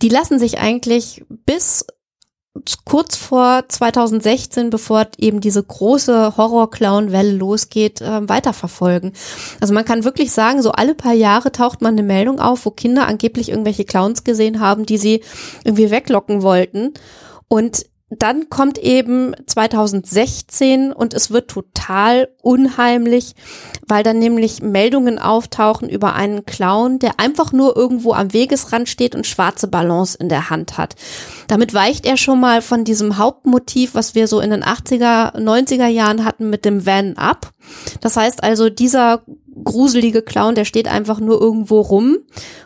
[0.02, 1.86] die lassen sich eigentlich bis
[2.86, 9.13] kurz vor 2016, bevor eben diese große Horror-Clown-Welle losgeht, äh, weiterverfolgen.
[9.60, 12.72] Also man kann wirklich sagen, so alle paar Jahre taucht man eine Meldung auf, wo
[12.72, 15.24] Kinder angeblich irgendwelche Clowns gesehen haben, die sie
[15.63, 16.93] irgendwie weglocken wollten.
[17.48, 23.36] Und dann kommt eben 2016 und es wird total unheimlich,
[23.88, 29.13] weil dann nämlich Meldungen auftauchen über einen Clown, der einfach nur irgendwo am Wegesrand steht
[29.13, 30.95] und schwarze Ballons in der Hand hat.
[31.48, 35.88] Damit weicht er schon mal von diesem Hauptmotiv, was wir so in den 80er, 90er
[35.88, 37.52] Jahren hatten mit dem Van ab.
[38.02, 39.22] Das heißt also, dieser
[39.63, 42.17] gruselige Clown, der steht einfach nur irgendwo rum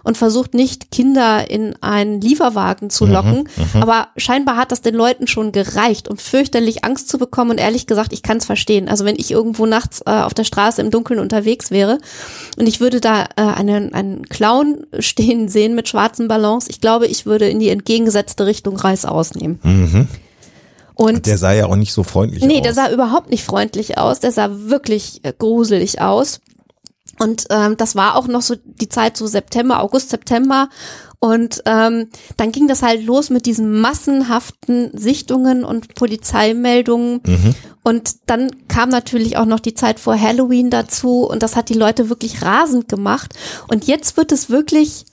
[0.04, 3.50] und versucht nicht Kinder in einen Lieferwagen zu locken.
[3.56, 7.52] Mhm, Aber scheinbar hat das den Leuten schon gereicht, um fürchterlich Angst zu bekommen.
[7.52, 8.88] Und ehrlich gesagt, ich kann es verstehen.
[8.90, 12.00] Also wenn ich irgendwo nachts äh, auf der Straße im Dunkeln unterwegs wäre
[12.58, 17.08] und ich würde da äh, einen, einen Clown stehen sehen mit schwarzen Ballons, ich glaube,
[17.08, 19.60] ich würde in die entgegengesetzte Richtung Reis ausnehmen.
[19.64, 20.08] Mhm.
[20.96, 22.54] Und der sah ja auch nicht so freundlich nee, aus.
[22.54, 24.20] Nee, der sah überhaupt nicht freundlich aus.
[24.20, 26.40] Der sah wirklich äh, gruselig aus.
[27.20, 30.70] Und ähm, das war auch noch so die Zeit so September, August, September.
[31.20, 37.22] Und ähm, dann ging das halt los mit diesen massenhaften Sichtungen und Polizeimeldungen.
[37.26, 37.56] Mhm.
[37.84, 41.76] Und dann kam natürlich auch noch die Zeit vor Halloween dazu und das hat die
[41.76, 43.34] Leute wirklich rasend gemacht.
[43.68, 45.06] Und jetzt wird es wirklich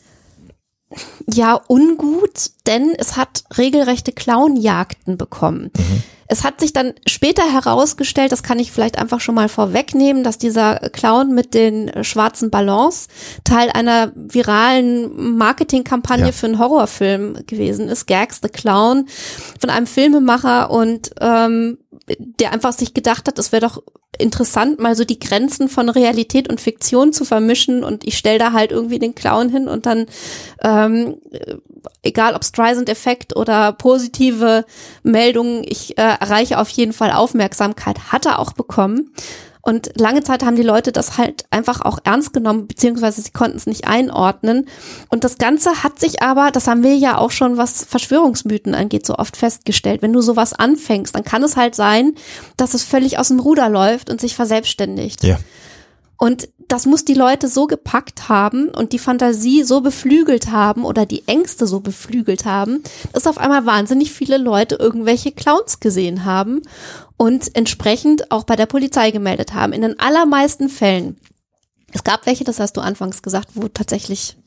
[1.33, 5.71] ja ungut, denn es hat regelrechte Clownjagden bekommen.
[5.77, 6.03] Mhm.
[6.33, 10.39] Es hat sich dann später herausgestellt, das kann ich vielleicht einfach schon mal vorwegnehmen, dass
[10.39, 13.09] dieser Clown mit den schwarzen Ballons
[13.43, 16.33] Teil einer viralen Marketingkampagne ja.
[16.33, 19.07] für einen Horrorfilm gewesen ist, Gags the Clown,
[19.61, 21.79] von einem Filmemacher und ähm,
[22.19, 23.83] der einfach sich gedacht hat, es wäre doch
[24.19, 28.53] interessant, mal so die Grenzen von Realität und Fiktion zu vermischen und ich stelle da
[28.53, 30.07] halt irgendwie den Clown hin und dann,
[30.63, 31.17] ähm,
[32.03, 34.65] egal ob Streisand-Effekt oder positive
[35.03, 39.13] Meldungen, ich äh, erreiche auf jeden Fall Aufmerksamkeit, hat er auch bekommen.
[39.63, 43.59] Und lange Zeit haben die Leute das halt einfach auch ernst genommen, beziehungsweise sie konnten
[43.59, 44.67] es nicht einordnen.
[45.09, 49.05] Und das Ganze hat sich aber, das haben wir ja auch schon, was Verschwörungsmythen angeht,
[49.05, 50.03] so oft festgestellt.
[50.03, 52.15] Wenn du sowas anfängst, dann kann es halt sein,
[52.57, 55.25] dass es völlig aus dem Ruder läuft und sich verselbstständigt.
[55.25, 55.39] Ja.
[56.17, 61.07] Und das muss die Leute so gepackt haben und die Fantasie so beflügelt haben oder
[61.07, 62.83] die Ängste so beflügelt haben,
[63.15, 66.61] dass auf einmal wahnsinnig viele Leute irgendwelche Clowns gesehen haben
[67.21, 69.75] und entsprechend auch bei der Polizei gemeldet haben.
[69.75, 71.19] In den allermeisten Fällen.
[71.93, 74.39] Es gab welche, das hast du anfangs gesagt, wo tatsächlich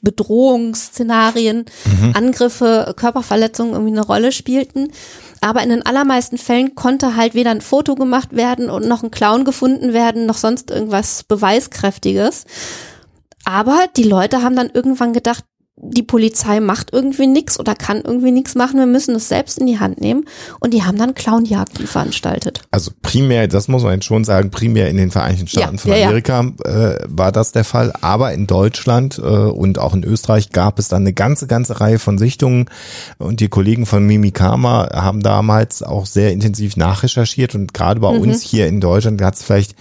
[0.00, 2.12] Bedrohungsszenarien, mhm.
[2.14, 4.92] Angriffe, Körperverletzungen irgendwie eine Rolle spielten.
[5.40, 9.10] Aber in den allermeisten Fällen konnte halt weder ein Foto gemacht werden und noch ein
[9.10, 12.44] Clown gefunden werden, noch sonst irgendwas Beweiskräftiges.
[13.44, 15.44] Aber die Leute haben dann irgendwann gedacht,
[15.82, 19.66] die Polizei macht irgendwie nichts oder kann irgendwie nichts machen, wir müssen es selbst in
[19.66, 20.24] die Hand nehmen.
[20.60, 22.62] Und die haben dann Clownjagden veranstaltet.
[22.70, 25.92] Also primär, das muss man jetzt schon sagen, primär in den Vereinigten Staaten ja, von
[25.92, 26.90] ja, Amerika ja.
[26.90, 27.92] Äh, war das der Fall.
[28.00, 31.98] Aber in Deutschland äh, und auch in Österreich gab es dann eine ganze, ganze Reihe
[31.98, 32.66] von Sichtungen.
[33.18, 37.54] Und die Kollegen von Mimikama haben damals auch sehr intensiv nachrecherchiert.
[37.54, 38.20] Und gerade bei mhm.
[38.20, 39.74] uns hier in Deutschland hat es vielleicht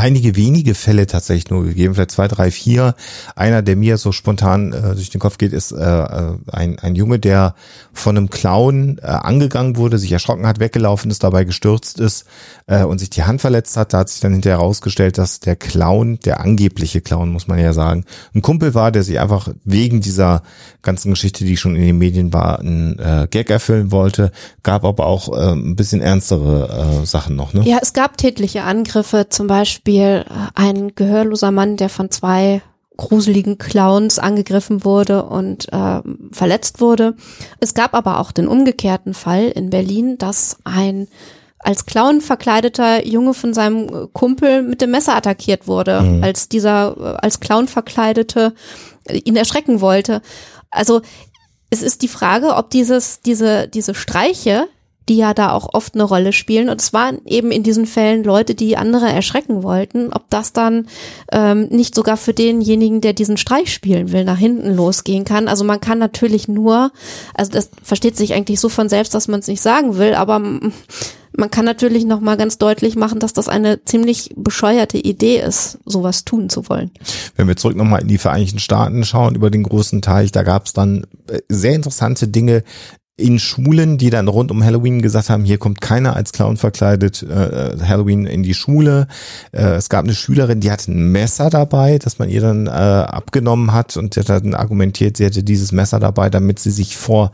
[0.00, 2.94] einige wenige Fälle tatsächlich nur gegeben, vielleicht zwei, drei, vier.
[3.36, 6.94] Einer, der mir so spontan äh, durch den Kopf geht, ist äh, äh, ein, ein
[6.94, 7.54] Junge, der
[7.92, 12.24] von einem Clown äh, angegangen wurde, sich erschrocken hat, weggelaufen ist, dabei gestürzt ist
[12.66, 13.92] äh, und sich die Hand verletzt hat.
[13.92, 17.72] Da hat sich dann hinterher herausgestellt, dass der Clown, der angebliche Clown, muss man ja
[17.72, 20.42] sagen, ein Kumpel war, der sich einfach wegen dieser
[20.82, 24.32] ganzen Geschichte, die schon in den Medien war, einen äh, Gag erfüllen wollte.
[24.62, 27.52] Gab aber auch äh, ein bisschen ernstere äh, Sachen noch.
[27.52, 27.62] Ne?
[27.64, 32.62] Ja, es gab tätliche Angriffe, zum Beispiel Beispiel äh, ein gehörloser Mann, der von zwei
[32.96, 37.16] gruseligen Clowns angegriffen wurde und äh, verletzt wurde.
[37.58, 41.08] Es gab aber auch den umgekehrten Fall in Berlin, dass ein
[41.58, 46.24] als Clown verkleideter Junge von seinem Kumpel mit dem Messer attackiert wurde, mhm.
[46.24, 48.54] als dieser äh, als Clown verkleidete
[49.24, 50.22] ihn erschrecken wollte.
[50.70, 51.00] Also
[51.70, 54.68] es ist die Frage, ob dieses diese diese Streiche,
[55.08, 56.68] die ja da auch oft eine Rolle spielen.
[56.68, 60.12] Und es waren eben in diesen Fällen Leute, die andere erschrecken wollten.
[60.12, 60.86] Ob das dann
[61.32, 65.48] ähm, nicht sogar für denjenigen, der diesen Streich spielen will, nach hinten losgehen kann.
[65.48, 66.92] Also man kann natürlich nur,
[67.34, 70.38] also das versteht sich eigentlich so von selbst, dass man es nicht sagen will, aber
[71.36, 75.78] man kann natürlich noch mal ganz deutlich machen, dass das eine ziemlich bescheuerte Idee ist,
[75.84, 76.90] sowas tun zu wollen.
[77.36, 80.66] Wenn wir zurück nochmal in die Vereinigten Staaten schauen, über den großen Teich, da gab
[80.66, 82.64] es dann äh, sehr interessante Dinge,
[83.20, 87.22] in Schulen, die dann rund um Halloween gesagt haben, hier kommt keiner als Clown verkleidet
[87.22, 89.06] äh, Halloween in die Schule.
[89.52, 92.70] Äh, es gab eine Schülerin, die hatte ein Messer dabei, das man ihr dann äh,
[92.70, 96.96] abgenommen hat und sie hat dann argumentiert, sie hätte dieses Messer dabei, damit sie sich
[96.96, 97.30] vor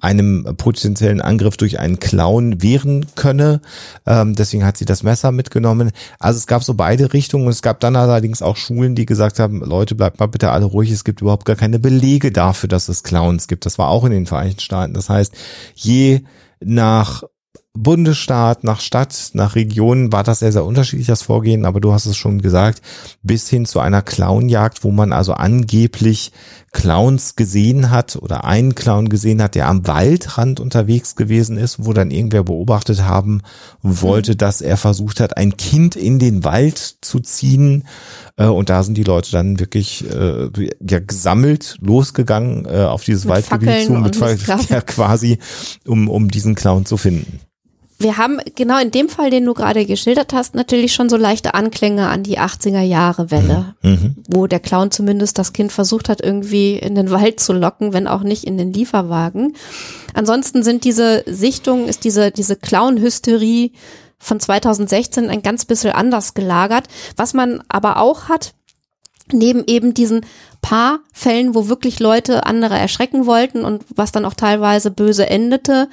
[0.00, 3.60] einem potenziellen Angriff durch einen Clown wehren könne.
[4.06, 5.90] Ähm, deswegen hat sie das Messer mitgenommen.
[6.18, 7.48] Also es gab so beide Richtungen.
[7.48, 10.90] Es gab dann allerdings auch Schulen, die gesagt haben, Leute, bleibt mal bitte alle ruhig,
[10.90, 13.66] es gibt überhaupt gar keine Belege dafür, dass es Clowns gibt.
[13.66, 14.94] Das war auch in den Vereinigten Staaten.
[14.94, 16.22] Das heißt, heißt, je
[16.60, 17.22] nach
[17.72, 22.06] Bundesstaat, nach Stadt, nach Region war das sehr, sehr unterschiedlich, das Vorgehen, aber du hast
[22.06, 22.82] es schon gesagt,
[23.22, 26.32] bis hin zu einer Clownjagd, wo man also angeblich
[26.72, 31.92] Clowns gesehen hat oder einen Clown gesehen hat, der am Waldrand unterwegs gewesen ist, wo
[31.92, 33.42] dann irgendwer beobachtet haben
[33.82, 37.84] wollte, dass er versucht hat, ein Kind in den Wald zu ziehen.
[38.36, 40.48] Äh, und da sind die Leute dann wirklich äh,
[40.80, 45.38] ja, gesammelt losgegangen äh, auf dieses Mit Waldgebiet Fackeln zu, mit ja, quasi,
[45.86, 47.40] um, um diesen Clown zu finden.
[48.02, 51.52] Wir haben genau in dem Fall, den du gerade geschildert hast, natürlich schon so leichte
[51.52, 54.16] Anklänge an die 80er Jahre Welle, Mhm.
[54.26, 58.08] wo der Clown zumindest das Kind versucht hat, irgendwie in den Wald zu locken, wenn
[58.08, 59.54] auch nicht in den Lieferwagen.
[60.14, 63.72] Ansonsten sind diese Sichtungen, ist diese, diese Clown-Hysterie
[64.18, 66.86] von 2016 ein ganz bisschen anders gelagert.
[67.16, 68.54] Was man aber auch hat,
[69.32, 70.24] neben eben diesen
[70.62, 75.88] paar Fällen, wo wirklich Leute andere erschrecken wollten und was dann auch teilweise böse endete,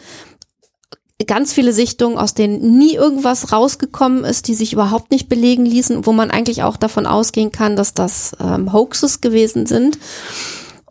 [1.25, 6.05] ganz viele Sichtungen, aus denen nie irgendwas rausgekommen ist, die sich überhaupt nicht belegen ließen,
[6.05, 9.97] wo man eigentlich auch davon ausgehen kann, dass das ähm, Hoaxes gewesen sind,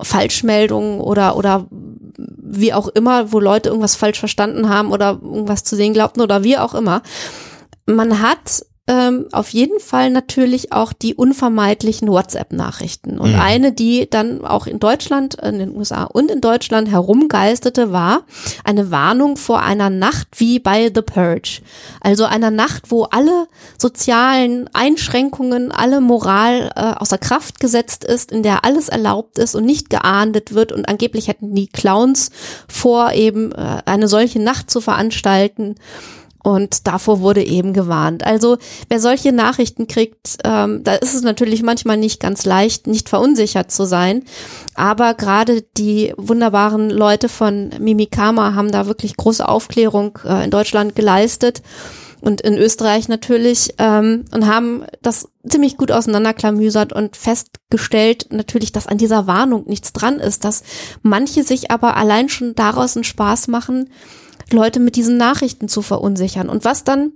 [0.01, 1.67] Falschmeldungen oder oder
[2.19, 6.43] wie auch immer, wo Leute irgendwas falsch verstanden haben oder irgendwas zu sehen glaubten oder
[6.43, 7.03] wie auch immer.
[7.87, 13.19] Man hat ähm, auf jeden Fall natürlich auch die unvermeidlichen WhatsApp-Nachrichten.
[13.19, 13.41] Und Mhm.
[13.41, 18.23] eine, die dann auch in Deutschland, in den USA und in Deutschland herumgeisterte, war
[18.63, 21.63] eine Warnung vor einer Nacht wie bei The Purge.
[22.01, 28.45] Also einer Nacht, wo alle sozialen Einschränkungen, alle Moral äh, außer Kraft gesetzt ist, in
[28.45, 30.71] der alles erlaubt ist und nicht geahndet wird.
[30.71, 32.31] Und angeblich hätten die Clowns
[32.69, 35.75] vor, eben äh, eine solche Nacht zu veranstalten.
[36.47, 38.25] Und davor wurde eben gewarnt.
[38.25, 43.09] Also wer solche Nachrichten kriegt, ähm, da ist es natürlich manchmal nicht ganz leicht, nicht
[43.09, 44.23] verunsichert zu sein.
[44.77, 50.95] Aber gerade die wunderbaren Leute von Mimikama haben da wirklich große Aufklärung äh, in Deutschland
[50.95, 51.63] geleistet
[52.21, 58.87] und in Österreich natürlich ähm, und haben das ziemlich gut auseinanderklamüsert und festgestellt natürlich, dass
[58.87, 60.63] an dieser Warnung nichts dran ist, dass
[61.03, 63.91] manche sich aber allein schon daraus einen Spaß machen,
[64.51, 66.49] Leute mit diesen Nachrichten zu verunsichern.
[66.49, 67.13] Und was dann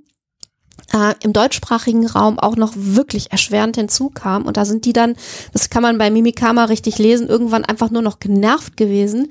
[0.93, 5.15] äh, im deutschsprachigen Raum auch noch wirklich erschwerend hinzukam, und da sind die dann,
[5.53, 9.29] das kann man bei Mimikama richtig lesen, irgendwann einfach nur noch genervt gewesen,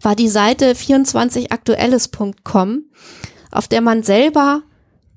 [0.00, 2.84] war die Seite 24aktuelles.com,
[3.50, 4.62] auf der man selber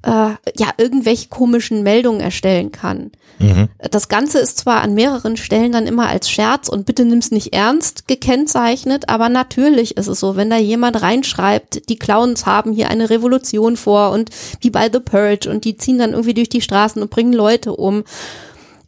[0.05, 3.11] äh, ja irgendwelche komischen Meldungen erstellen kann.
[3.39, 3.69] Mhm.
[3.91, 7.53] Das Ganze ist zwar an mehreren Stellen dann immer als Scherz und bitte nimm's nicht
[7.53, 12.89] ernst gekennzeichnet, aber natürlich ist es so, wenn da jemand reinschreibt, die Clowns haben hier
[12.89, 14.29] eine Revolution vor und
[14.61, 17.75] wie bei The Purge und die ziehen dann irgendwie durch die Straßen und bringen Leute
[17.75, 18.03] um,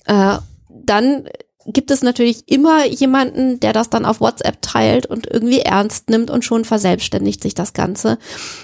[0.06, 0.38] äh,
[0.70, 1.28] dann
[1.68, 6.32] gibt es natürlich immer jemanden, der das dann auf WhatsApp teilt und irgendwie ernst nimmt
[6.32, 8.18] und schon verselbstständigt sich das Ganze.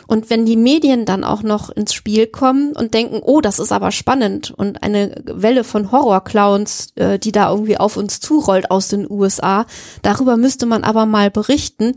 [0.07, 3.73] Und wenn die Medien dann auch noch ins Spiel kommen und denken, oh, das ist
[3.73, 8.87] aber spannend und eine Welle von Horrorclowns, äh, die da irgendwie auf uns zurollt aus
[8.87, 9.65] den USA,
[10.01, 11.95] darüber müsste man aber mal berichten,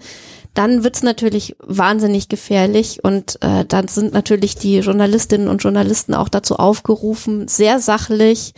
[0.55, 6.31] dann wird's natürlich wahnsinnig gefährlich und äh, dann sind natürlich die Journalistinnen und Journalisten auch
[6.31, 8.55] dazu aufgerufen, sehr sachlich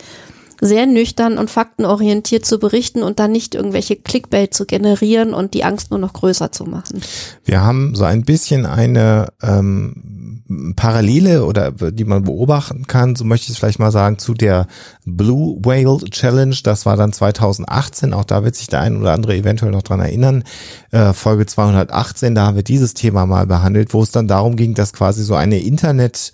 [0.61, 5.63] sehr nüchtern und faktenorientiert zu berichten und dann nicht irgendwelche Clickbait zu generieren und die
[5.63, 7.01] Angst nur noch größer zu machen.
[7.45, 10.43] Wir haben so ein bisschen eine ähm,
[10.75, 14.67] Parallele oder die man beobachten kann, so möchte ich es vielleicht mal sagen, zu der
[15.05, 16.55] Blue Whale Challenge.
[16.63, 18.13] Das war dann 2018.
[18.13, 20.43] Auch da wird sich der ein oder andere eventuell noch dran erinnern.
[20.91, 24.73] Äh, Folge 218, da haben wir dieses Thema mal behandelt, wo es dann darum ging,
[24.73, 26.33] dass quasi so eine Internet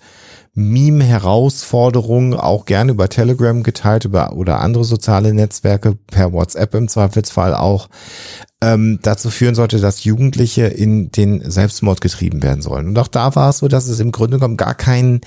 [0.56, 7.54] Meme-Herausforderung auch gerne über Telegram geteilt über oder andere soziale Netzwerke per WhatsApp im Zweifelsfall
[7.54, 7.88] auch
[8.62, 12.88] ähm, dazu führen sollte, dass Jugendliche in den Selbstmord getrieben werden sollen.
[12.88, 15.20] Und auch da war es so, dass es im Grunde genommen gar keinen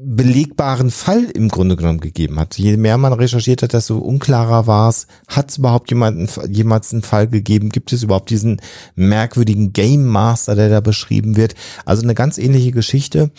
[0.00, 2.58] belegbaren Fall im Grunde genommen gegeben hat.
[2.58, 5.08] Je mehr man recherchiert hat, desto unklarer war es.
[5.26, 7.70] Hat es überhaupt jemanden, jemals einen Fall gegeben?
[7.70, 8.60] Gibt es überhaupt diesen
[8.94, 11.54] merkwürdigen Game Master, der da beschrieben wird?
[11.84, 13.32] Also eine ganz ähnliche Geschichte.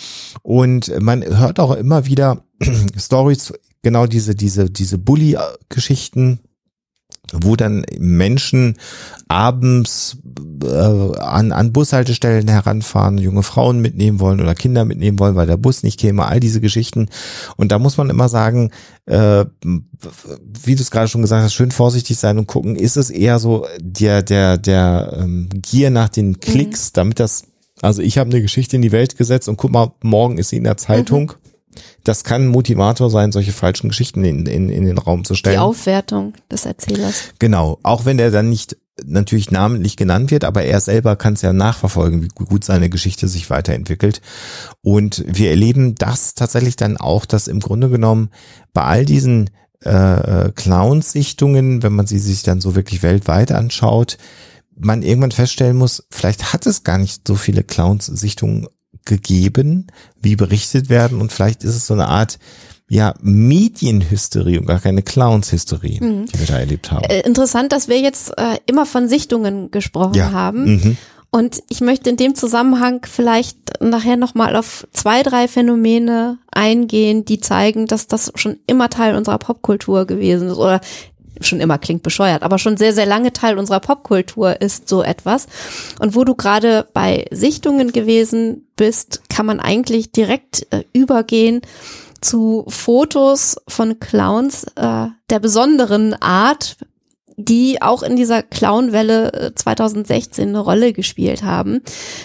[0.44, 2.44] Und man hört auch immer wieder
[2.98, 6.40] Stories, genau diese, diese, diese Bully-Geschichten,
[7.34, 8.78] wo dann Menschen
[9.28, 10.18] abends
[10.64, 15.58] äh, an, an Bushaltestellen heranfahren, junge Frauen mitnehmen wollen oder Kinder mitnehmen wollen, weil der
[15.58, 17.10] Bus nicht käme, all diese Geschichten.
[17.58, 18.72] Und da muss man immer sagen,
[19.06, 23.10] äh, wie du es gerade schon gesagt hast, schön vorsichtig sein und gucken, ist es
[23.10, 27.44] eher so der, der, der ähm, Gier nach den Klicks, damit das,
[27.82, 30.58] also ich habe eine Geschichte in die Welt gesetzt und guck mal, morgen ist sie
[30.58, 31.34] in der Zeitung.
[32.04, 35.56] Das kann ein Motivator sein, solche falschen Geschichten in, in, in den Raum zu stellen.
[35.56, 37.30] Die Aufwertung des Erzählers.
[37.40, 41.42] Genau, auch wenn der dann nicht natürlich namentlich genannt wird, aber er selber kann es
[41.42, 44.22] ja nachverfolgen, wie gut seine Geschichte sich weiterentwickelt.
[44.82, 48.30] Und wir erleben das tatsächlich dann auch, dass im Grunde genommen
[48.74, 49.50] bei all diesen
[49.82, 54.18] äh, Clownsichtungen, wenn man sie sich dann so wirklich weltweit anschaut,
[54.80, 58.68] man irgendwann feststellen muss, vielleicht hat es gar nicht so viele Clownsichtungen
[59.08, 59.88] gegeben,
[60.22, 62.38] wie berichtet werden und vielleicht ist es so eine Art
[62.90, 66.26] ja, Medienhysterie und gar keine Clowns-Hysterie, mhm.
[66.28, 67.04] die wir da erlebt haben.
[67.04, 70.32] Äh, interessant, dass wir jetzt äh, immer von Sichtungen gesprochen ja.
[70.32, 70.76] haben.
[70.76, 70.98] Mhm.
[71.30, 77.42] Und ich möchte in dem Zusammenhang vielleicht nachher nochmal auf zwei, drei Phänomene eingehen, die
[77.42, 80.80] zeigen, dass das schon immer Teil unserer Popkultur gewesen ist oder
[81.42, 85.48] schon immer klingt bescheuert, aber schon sehr, sehr lange Teil unserer Popkultur ist so etwas.
[86.00, 91.62] Und wo du gerade bei Sichtungen gewesen bist, kann man eigentlich direkt äh, übergehen
[92.22, 96.78] zu Fotos von Clowns äh, der besonderen Art,
[97.38, 101.82] die auch in dieser Clownwelle 2016 äh, eine Rolle gespielt haben,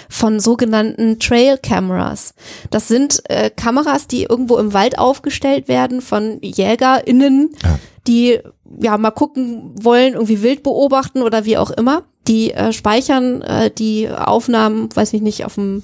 [0.09, 2.35] von sogenannten Trail Cameras.
[2.71, 7.79] Das sind äh, Kameras, die irgendwo im Wald aufgestellt werden von JägerInnen, ja.
[8.07, 8.41] die
[8.81, 12.05] ja mal gucken wollen, irgendwie wild beobachten oder wie auch immer.
[12.29, 15.83] Die äh, speichern äh, die Aufnahmen, weiß ich nicht, auf dem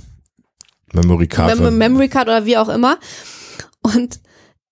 [0.92, 1.58] Memory Card.
[1.58, 2.98] Mem Memory Card oder wie auch immer.
[3.82, 4.20] Und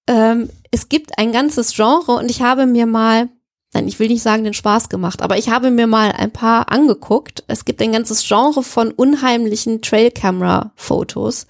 [0.06, 3.28] ähm, es gibt ein ganzes Genre und ich habe mir mal
[3.76, 6.72] nein, ich will nicht sagen den Spaß gemacht, aber ich habe mir mal ein paar
[6.72, 7.44] angeguckt.
[7.46, 11.46] Es gibt ein ganzes Genre von unheimlichen Trail-Camera-Fotos.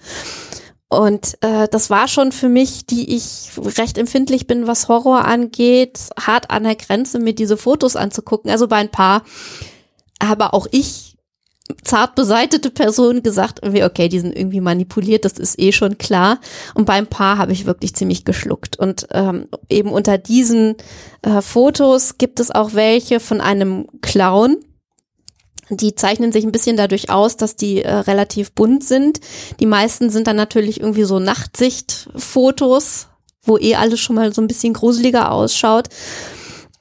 [0.89, 5.99] Und äh, das war schon für mich, die ich recht empfindlich bin, was Horror angeht,
[6.17, 8.49] hart an der Grenze, mir diese Fotos anzugucken.
[8.49, 9.23] Also bei ein paar
[10.19, 11.15] aber auch ich
[11.83, 16.39] zart beseitete Person gesagt, okay, die sind irgendwie manipuliert, das ist eh schon klar.
[16.75, 18.79] Und beim Paar habe ich wirklich ziemlich geschluckt.
[18.79, 20.75] Und ähm, eben unter diesen
[21.23, 24.57] äh, Fotos gibt es auch welche von einem Clown.
[25.69, 29.19] Die zeichnen sich ein bisschen dadurch aus, dass die äh, relativ bunt sind.
[29.59, 33.07] Die meisten sind dann natürlich irgendwie so Nachtsichtfotos,
[33.43, 35.89] wo eh alles schon mal so ein bisschen gruseliger ausschaut.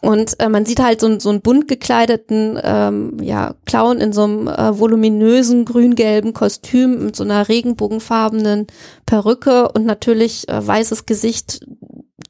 [0.03, 4.23] Und äh, man sieht halt so, so einen bunt gekleideten ähm, ja, Clown in so
[4.23, 8.67] einem äh, voluminösen grün-gelben Kostüm mit so einer regenbogenfarbenen
[9.05, 11.67] Perücke und natürlich äh, weißes Gesicht,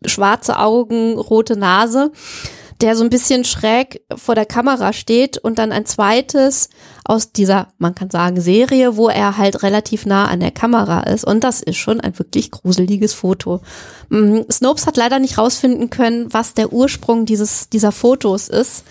[0.07, 2.13] schwarze Augen, rote Nase
[2.81, 6.69] der so ein bisschen schräg vor der Kamera steht und dann ein zweites
[7.05, 11.25] aus dieser, man kann sagen, Serie, wo er halt relativ nah an der Kamera ist.
[11.25, 13.61] Und das ist schon ein wirklich gruseliges Foto.
[14.09, 18.85] Mm, Snopes hat leider nicht rausfinden können, was der Ursprung dieses, dieser Fotos ist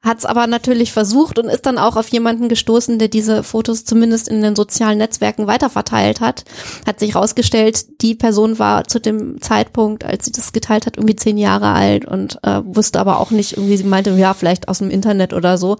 [0.00, 3.84] hat es aber natürlich versucht und ist dann auch auf jemanden gestoßen, der diese Fotos
[3.84, 6.44] zumindest in den sozialen Netzwerken weiterverteilt hat.
[6.86, 11.16] Hat sich herausgestellt, die Person war zu dem Zeitpunkt, als sie das geteilt hat, irgendwie
[11.16, 14.78] zehn Jahre alt und äh, wusste aber auch nicht, irgendwie, sie meinte, ja, vielleicht aus
[14.78, 15.78] dem Internet oder so.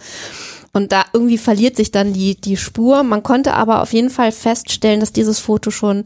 [0.73, 3.05] Und da irgendwie verliert sich dann die, die Spur.
[3.05, 6.05] Man konnte aber auf jeden Fall feststellen, dass dieses Foto schon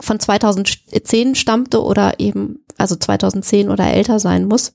[0.00, 4.72] von 2010 stammte oder eben, also 2010 oder älter sein muss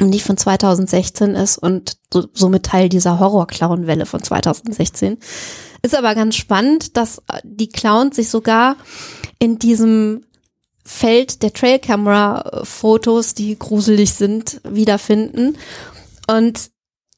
[0.00, 5.18] und nicht von 2016 ist und so, somit Teil dieser Horror-Clown-Welle von 2016.
[5.82, 8.76] Ist aber ganz spannend, dass die Clowns sich sogar
[9.38, 10.22] in diesem
[10.84, 15.56] Feld der Trail-Camera-Fotos, die gruselig sind, wiederfinden.
[16.26, 16.70] Und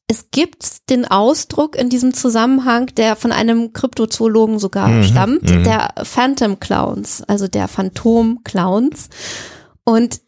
[0.09, 5.65] es gibt den Ausdruck in diesem Zusammenhang, der von einem Kryptozoologen sogar mhm, stammt, mhm.
[5.65, 9.09] der Phantom Clowns, also der Phantom Clowns.
[9.85, 10.21] Und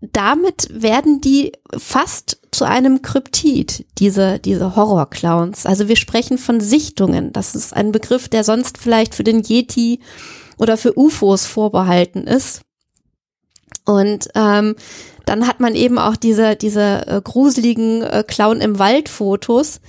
[0.00, 5.66] damit werden die fast zu einem Kryptid, diese, diese Horror-Clowns.
[5.66, 7.32] Also wir sprechen von Sichtungen.
[7.32, 10.00] Das ist ein Begriff, der sonst vielleicht für den Yeti
[10.58, 12.62] oder für UFOs vorbehalten ist.
[13.84, 14.74] Und ähm,
[15.26, 19.80] dann hat man eben auch diese, diese äh, gruseligen äh, Clown im Wald-Fotos.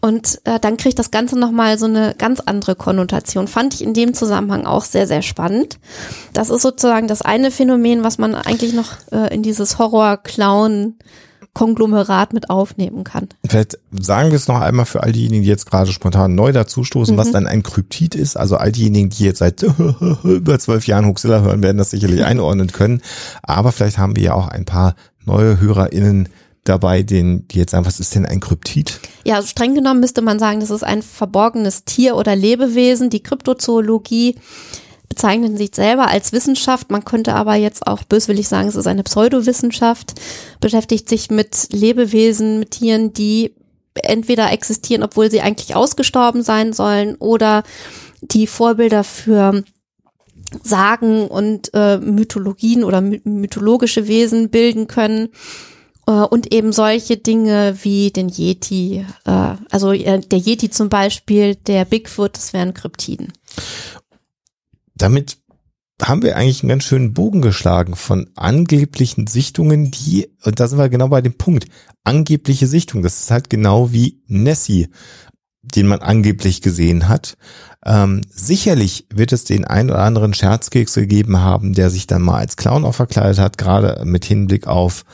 [0.00, 3.48] Und äh, dann kriegt das Ganze nochmal so eine ganz andere Konnotation.
[3.48, 5.78] Fand ich in dem Zusammenhang auch sehr, sehr spannend.
[6.32, 10.94] Das ist sozusagen das eine Phänomen, was man eigentlich noch äh, in dieses Horror-Clown
[11.52, 13.28] Konglomerat mit aufnehmen kann.
[13.46, 17.14] Vielleicht sagen wir es noch einmal für all diejenigen, die jetzt gerade spontan neu dazustoßen,
[17.16, 17.18] mhm.
[17.18, 18.36] was dann ein Kryptid ist.
[18.36, 19.62] Also all diejenigen, die jetzt seit
[20.22, 23.02] über zwölf Jahren Huxilla hören, werden das sicherlich einordnen können.
[23.42, 24.94] Aber vielleicht haben wir ja auch ein paar
[25.24, 26.28] neue HörerInnen,
[26.64, 29.00] dabei, den, die jetzt sagen, was ist denn ein Kryptid?
[29.24, 33.10] Ja, streng genommen müsste man sagen, das ist ein verborgenes Tier oder Lebewesen.
[33.10, 34.36] Die Kryptozoologie
[35.08, 36.90] bezeichnet sich selber als Wissenschaft.
[36.90, 40.14] Man könnte aber jetzt auch böswillig sagen, es ist eine Pseudowissenschaft,
[40.60, 43.54] beschäftigt sich mit Lebewesen, mit Tieren, die
[43.94, 47.64] entweder existieren, obwohl sie eigentlich ausgestorben sein sollen, oder
[48.20, 49.64] die Vorbilder für
[50.62, 55.28] Sagen und äh, Mythologien oder mythologische Wesen bilden können
[56.10, 61.84] und eben solche Dinge wie den Yeti, äh, also äh, der Yeti zum Beispiel, der
[61.84, 63.32] Bigfoot, das wären Kryptiden.
[64.94, 65.38] Damit
[66.02, 70.78] haben wir eigentlich einen ganz schönen Bogen geschlagen von angeblichen Sichtungen, die, und da sind
[70.78, 71.66] wir genau bei dem Punkt,
[72.04, 74.88] angebliche Sichtung, das ist halt genau wie Nessie,
[75.70, 77.36] den man angeblich gesehen hat.
[77.84, 82.38] Ähm, sicherlich wird es den ein oder anderen Scherzkeks gegeben haben, der sich dann mal
[82.38, 85.04] als Clown auch verkleidet hat, gerade mit Hinblick auf,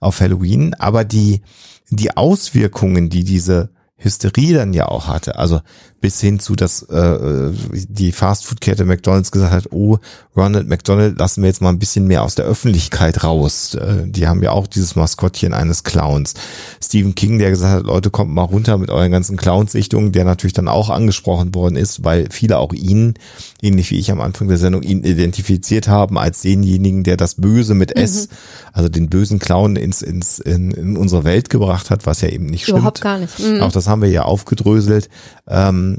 [0.00, 0.74] auf Halloween.
[0.74, 1.42] Aber die,
[1.90, 5.36] die Auswirkungen, die diese Hysterie dann ja auch hatte.
[5.36, 5.60] Also
[6.06, 9.98] bis hin zu, dass äh, die Fastfood-Kette McDonald's gesagt hat, oh,
[10.36, 13.74] Ronald McDonald lassen wir jetzt mal ein bisschen mehr aus der Öffentlichkeit raus.
[13.74, 16.34] Äh, die haben ja auch dieses Maskottchen eines Clowns.
[16.80, 20.52] Stephen King, der gesagt hat, Leute, kommt mal runter mit euren ganzen Clownsichtungen, der natürlich
[20.52, 23.14] dann auch angesprochen worden ist, weil viele auch ihn,
[23.60, 27.74] ähnlich wie ich am Anfang der Sendung, ihn identifiziert haben als denjenigen, der das Böse
[27.74, 28.36] mit S, mhm.
[28.74, 32.46] also den bösen Clown ins, ins, in, in unsere Welt gebracht hat, was ja eben
[32.46, 32.78] nicht stimmt.
[32.78, 33.40] Überhaupt gar nicht.
[33.40, 33.60] Mhm.
[33.60, 35.08] Auch das haben wir ja aufgedröselt.
[35.48, 35.95] Ähm,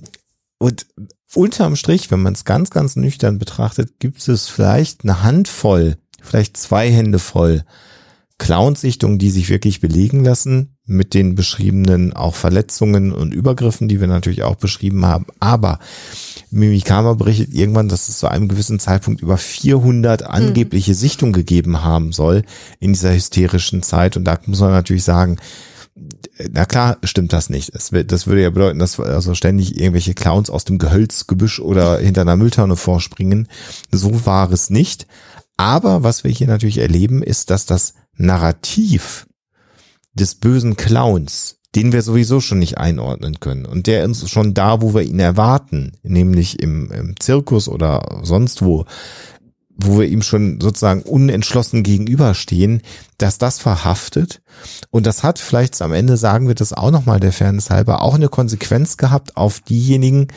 [0.60, 0.86] und
[1.34, 6.58] unterm Strich, wenn man es ganz, ganz nüchtern betrachtet, gibt es vielleicht eine Handvoll, vielleicht
[6.58, 7.64] zwei Hände voll
[8.40, 14.08] Clownsichtungen, die sich wirklich belegen lassen mit den beschriebenen auch Verletzungen und Übergriffen, die wir
[14.08, 15.26] natürlich auch beschrieben haben.
[15.40, 15.80] Aber
[16.52, 22.12] Mimikama berichtet irgendwann, dass es zu einem gewissen Zeitpunkt über 400 angebliche Sichtungen gegeben haben
[22.12, 22.44] soll
[22.80, 24.18] in dieser hysterischen Zeit.
[24.18, 25.38] Und da muss man natürlich sagen,
[26.52, 27.74] na klar stimmt das nicht.
[27.74, 27.92] Das,
[28.28, 32.76] würde ja bedeuten, dass also ständig irgendwelche Clowns aus dem Gehölzgebüsch oder hinter einer Mülltonne
[32.76, 33.48] vorspringen.
[33.92, 35.08] So war es nicht.
[35.58, 39.28] Aber was wir hier natürlich erleben, ist, dass das Narrativ
[40.14, 44.82] des bösen Clowns, den wir sowieso schon nicht einordnen können und der uns schon da,
[44.82, 48.86] wo wir ihn erwarten, nämlich im, im Zirkus oder sonst wo,
[49.78, 52.82] wo wir ihm schon sozusagen unentschlossen gegenüberstehen,
[53.18, 54.42] dass das verhaftet.
[54.90, 58.16] Und das hat vielleicht am Ende, sagen wir das auch nochmal der Fairness halber, auch
[58.16, 60.28] eine Konsequenz gehabt auf diejenigen,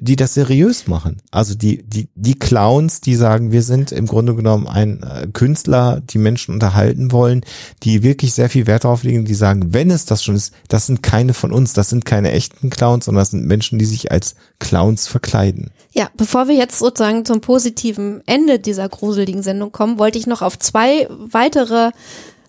[0.00, 1.18] die das seriös machen.
[1.30, 6.00] Also die, die, die Clowns, die sagen, wir sind im Grunde genommen ein äh, Künstler,
[6.00, 7.42] die Menschen unterhalten wollen,
[7.84, 10.86] die wirklich sehr viel Wert darauf legen, die sagen, wenn es das schon ist, das
[10.86, 14.10] sind keine von uns, das sind keine echten Clowns, sondern das sind Menschen, die sich
[14.10, 15.70] als Clowns verkleiden.
[15.92, 20.42] Ja, bevor wir jetzt sozusagen zum positiven Ende dieser gruseligen Sendung kommen, wollte ich noch
[20.42, 21.92] auf zwei weitere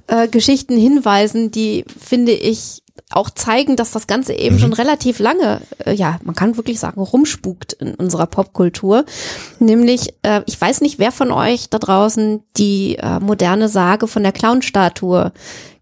[0.08, 2.82] äh, Geschichten hinweisen, die finde ich
[3.12, 4.60] auch zeigen, dass das Ganze eben mhm.
[4.60, 9.06] schon relativ lange, äh, ja, man kann wirklich sagen, rumspukt in unserer Popkultur.
[9.60, 14.24] Nämlich, äh, ich weiß nicht, wer von euch da draußen die äh, moderne Sage von
[14.24, 15.32] der Clownstatue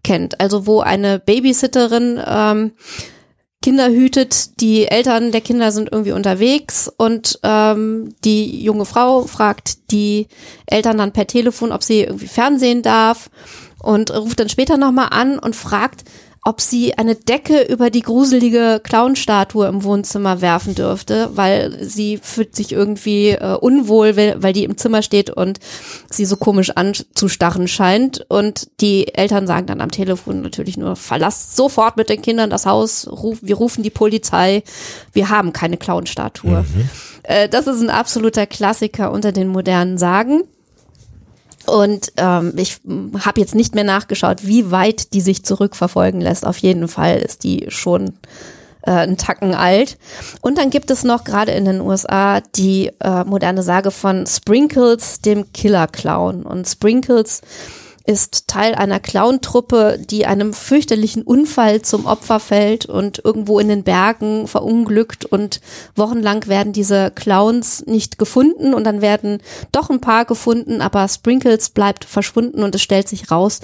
[0.02, 0.40] kennt.
[0.40, 2.72] Also wo eine Babysitterin ähm,
[3.62, 9.90] Kinder hütet, die Eltern der Kinder sind irgendwie unterwegs und ähm, die junge Frau fragt
[9.90, 10.28] die
[10.66, 13.30] Eltern dann per Telefon, ob sie irgendwie Fernsehen darf
[13.78, 16.04] und ruft dann später nochmal an und fragt,
[16.44, 22.54] ob sie eine Decke über die gruselige Clownstatue im Wohnzimmer werfen dürfte, weil sie fühlt
[22.54, 25.58] sich irgendwie äh, unwohl, weil, die im Zimmer steht und
[26.10, 28.26] sie so komisch anzustarren scheint.
[28.28, 32.66] Und die Eltern sagen dann am Telefon natürlich nur, verlasst sofort mit den Kindern das
[32.66, 34.62] Haus, ruf, wir rufen die Polizei,
[35.14, 36.60] wir haben keine Clownstatue.
[36.60, 36.88] Mhm.
[37.22, 40.42] Äh, das ist ein absoluter Klassiker unter den modernen Sagen.
[41.66, 42.80] Und ähm, ich
[43.24, 46.46] habe jetzt nicht mehr nachgeschaut, wie weit die sich zurückverfolgen lässt.
[46.46, 48.14] Auf jeden Fall ist die schon
[48.82, 49.96] äh, ein Tacken alt.
[50.40, 55.20] Und dann gibt es noch gerade in den USA die äh, moderne Sage von Sprinkles,
[55.20, 56.42] dem Killer Clown.
[56.42, 57.40] Und Sprinkles
[58.06, 63.82] ist Teil einer Clown-Truppe, die einem fürchterlichen Unfall zum Opfer fällt und irgendwo in den
[63.82, 65.62] Bergen verunglückt und
[65.96, 69.38] wochenlang werden diese Clowns nicht gefunden und dann werden
[69.72, 73.60] doch ein paar gefunden, aber Sprinkles bleibt verschwunden und es stellt sich raus,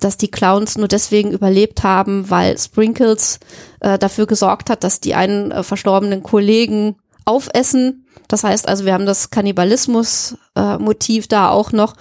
[0.00, 3.40] dass die Clowns nur deswegen überlebt haben, weil Sprinkles
[3.80, 8.94] äh, dafür gesorgt hat, dass die einen äh, verstorbenen Kollegen aufessen das heißt also, wir
[8.94, 11.94] haben das Kannibalismus-Motiv äh, da auch noch.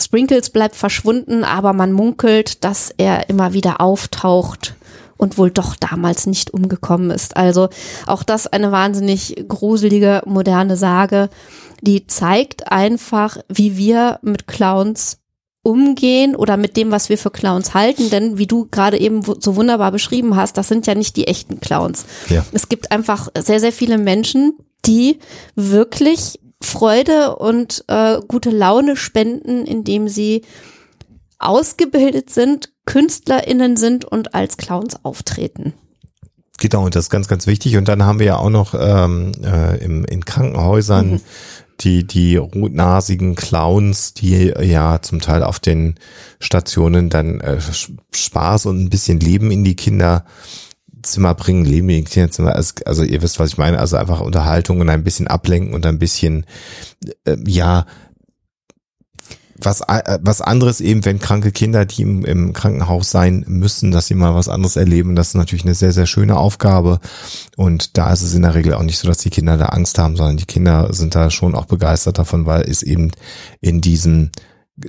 [0.00, 4.74] Sprinkles bleibt verschwunden, aber man munkelt, dass er immer wieder auftaucht
[5.18, 7.36] und wohl doch damals nicht umgekommen ist.
[7.36, 7.68] Also
[8.06, 11.28] auch das eine wahnsinnig gruselige moderne Sage,
[11.82, 15.18] die zeigt einfach, wie wir mit Clowns
[15.62, 18.10] umgehen oder mit dem, was wir für Clowns halten.
[18.10, 21.60] Denn wie du gerade eben so wunderbar beschrieben hast, das sind ja nicht die echten
[21.60, 22.06] Clowns.
[22.28, 22.44] Ja.
[22.52, 24.54] Es gibt einfach sehr, sehr viele Menschen,
[24.86, 25.18] die
[25.54, 30.42] wirklich Freude und äh, gute Laune spenden, indem sie
[31.38, 35.74] ausgebildet sind, KünstlerInnen sind und als Clowns auftreten.
[36.58, 37.76] Genau, und das ist ganz, ganz wichtig.
[37.76, 41.20] Und dann haben wir ja auch noch ähm, äh, im, in Krankenhäusern mhm
[41.80, 45.94] die, die rotnasigen Clowns, die ja zum Teil auf den
[46.40, 47.58] Stationen dann äh,
[48.14, 49.76] Spaß und ein bisschen Leben in die
[51.08, 52.54] Kinderzimmer bringen, Leben in Kinderzimmer.
[52.54, 53.78] Also, also ihr wisst, was ich meine.
[53.78, 56.44] Also einfach Unterhaltung und ein bisschen ablenken und ein bisschen,
[57.24, 57.86] äh, ja,
[59.60, 64.06] was, äh, was anderes eben, wenn kranke Kinder, die im, im Krankenhaus sein müssen, dass
[64.06, 65.16] sie mal was anderes erleben.
[65.16, 67.00] Das ist natürlich eine sehr, sehr schöne Aufgabe.
[67.56, 69.98] Und da ist es in der Regel auch nicht so, dass die Kinder da Angst
[69.98, 73.10] haben, sondern die Kinder sind da schon auch begeistert davon, weil es eben
[73.60, 74.30] in diesem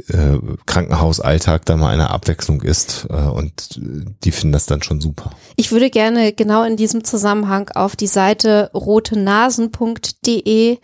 [0.10, 3.80] äh, Krankenhausalltag da mal eine Abwechslung ist äh, und
[4.24, 5.32] die finden das dann schon super.
[5.56, 10.78] Ich würde gerne genau in diesem Zusammenhang auf die Seite rotenasen.de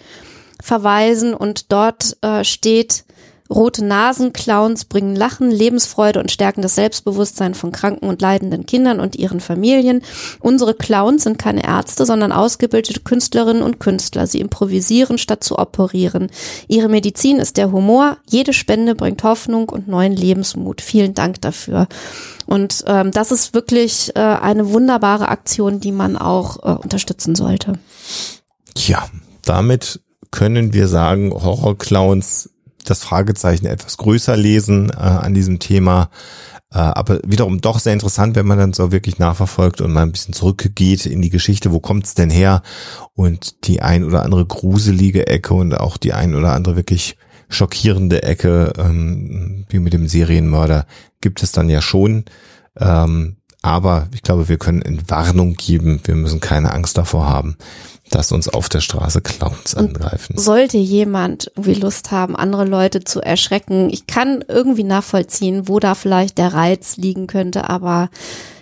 [0.61, 3.04] verweisen und dort äh, steht
[3.49, 9.15] Rote Nasen-Clowns bringen Lachen, Lebensfreude und stärken das Selbstbewusstsein von kranken und leidenden Kindern und
[9.15, 10.01] ihren Familien.
[10.39, 14.25] Unsere Clowns sind keine Ärzte, sondern ausgebildete Künstlerinnen und Künstler.
[14.25, 16.31] Sie improvisieren statt zu operieren.
[16.67, 18.17] Ihre Medizin ist der Humor.
[18.27, 20.81] Jede Spende bringt Hoffnung und neuen Lebensmut.
[20.81, 21.87] Vielen Dank dafür.
[22.47, 27.73] Und ähm, das ist wirklich äh, eine wunderbare Aktion, die man auch äh, unterstützen sollte.
[28.75, 29.07] Ja,
[29.43, 32.49] damit können wir sagen, Horrorclowns
[32.89, 36.09] das Fragezeichen etwas größer lesen äh, an diesem Thema.
[36.71, 40.11] Äh, aber wiederum doch sehr interessant, wenn man dann so wirklich nachverfolgt und mal ein
[40.11, 42.61] bisschen zurückgeht in die Geschichte, wo kommt's denn her?
[43.13, 47.17] Und die ein oder andere gruselige Ecke und auch die ein oder andere wirklich
[47.49, 50.85] schockierende Ecke, ähm, wie mit dem Serienmörder,
[51.21, 52.25] gibt es dann ja schon.
[52.77, 57.57] Ähm, aber ich glaube, wir können in Warnung geben, wir müssen keine Angst davor haben
[58.15, 60.37] dass uns auf der Straße Clowns angreifen.
[60.37, 65.95] sollte jemand irgendwie Lust haben, andere Leute zu erschrecken, ich kann irgendwie nachvollziehen, wo da
[65.95, 68.09] vielleicht der Reiz liegen könnte, aber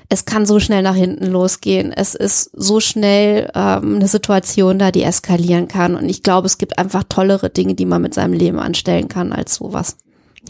[0.10, 1.92] es kann so schnell nach hinten losgehen.
[1.92, 5.96] Es ist so schnell ähm, eine Situation da, die eskalieren kann.
[5.96, 9.32] Und ich glaube, es gibt einfach tollere Dinge, die man mit seinem Leben anstellen kann
[9.32, 9.98] als sowas.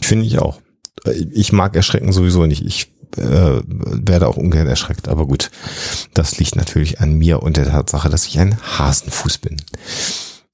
[0.02, 0.60] Finde ich auch.
[1.32, 2.64] Ich mag Erschrecken sowieso nicht.
[2.64, 5.08] Ich äh, werde auch ungern erschreckt.
[5.08, 5.50] Aber gut,
[6.14, 9.56] das liegt natürlich an mir und der Tatsache, dass ich ein Hasenfuß bin.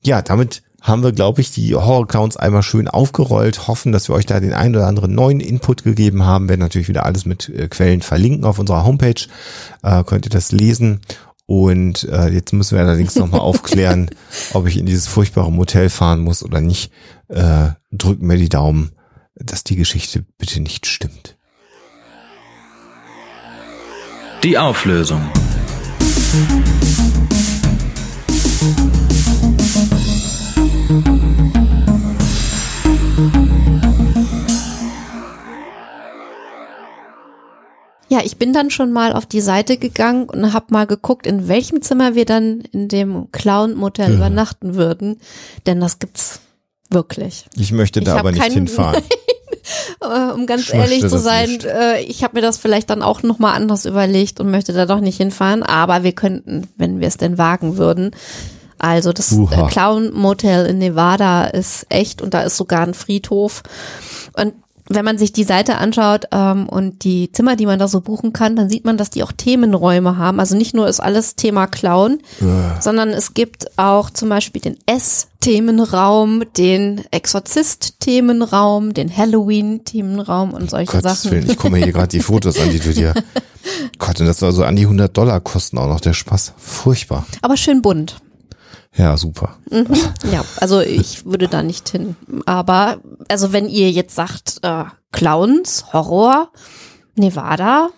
[0.02, 4.26] Ja, damit haben wir, glaube ich, die Horror-Accounts einmal schön aufgerollt, hoffen, dass wir euch
[4.26, 7.68] da den einen oder anderen neuen Input gegeben haben, werden natürlich wieder alles mit äh,
[7.68, 9.26] Quellen verlinken auf unserer Homepage,
[9.82, 11.00] äh, könnt ihr das lesen.
[11.44, 14.10] Und äh, jetzt müssen wir allerdings nochmal aufklären,
[14.54, 16.92] ob ich in dieses furchtbare Motel fahren muss oder nicht.
[17.28, 18.92] Äh, drücken mir die Daumen,
[19.34, 21.36] dass die Geschichte bitte nicht stimmt.
[24.42, 25.20] Die Auflösung.
[38.08, 41.46] Ja, ich bin dann schon mal auf die Seite gegangen und habe mal geguckt, in
[41.46, 44.16] welchem Zimmer wir dann in dem Clown-Motel ja.
[44.16, 45.20] übernachten würden.
[45.66, 46.40] Denn das gibt's
[46.88, 47.44] wirklich.
[47.56, 49.02] Ich möchte da ich aber nicht hinfahren.
[50.00, 53.54] Äh, um ganz ehrlich zu sein, äh, ich habe mir das vielleicht dann auch nochmal
[53.54, 57.38] anders überlegt und möchte da doch nicht hinfahren, aber wir könnten, wenn wir es denn
[57.38, 58.12] wagen würden.
[58.78, 59.68] Also das Uha.
[59.68, 63.62] Clown Motel in Nevada ist echt und da ist sogar ein Friedhof.
[64.32, 64.54] Und
[64.90, 68.32] wenn man sich die Seite anschaut ähm, und die Zimmer, die man da so buchen
[68.32, 70.40] kann, dann sieht man, dass die auch Themenräume haben.
[70.40, 72.80] Also nicht nur ist alles Thema Clown, ja.
[72.80, 81.22] sondern es gibt auch zum Beispiel den S-Themenraum, den Exorzist-Themenraum, den Halloween-Themenraum und solche Gottes
[81.22, 81.30] Sachen.
[81.30, 83.14] Willen, ich komme hier gerade die Fotos an, die du dir.
[83.98, 86.54] Gott, und das soll so an die 100 Dollar kosten auch noch der Spaß.
[86.56, 87.26] Furchtbar.
[87.42, 88.20] Aber schön bunt.
[88.96, 89.56] Ja, super.
[89.70, 89.86] Mhm.
[90.32, 92.16] Ja, also ich würde da nicht hin.
[92.46, 96.50] Aber, also wenn ihr jetzt sagt, äh, Clowns, Horror,
[97.14, 97.90] Nevada,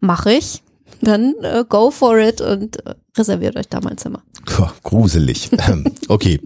[0.00, 0.62] mache ich,
[1.00, 4.22] dann äh, go for it und äh, reserviert euch da mal ein Zimmer.
[4.46, 5.50] Puh, gruselig.
[5.68, 6.40] Ähm, okay.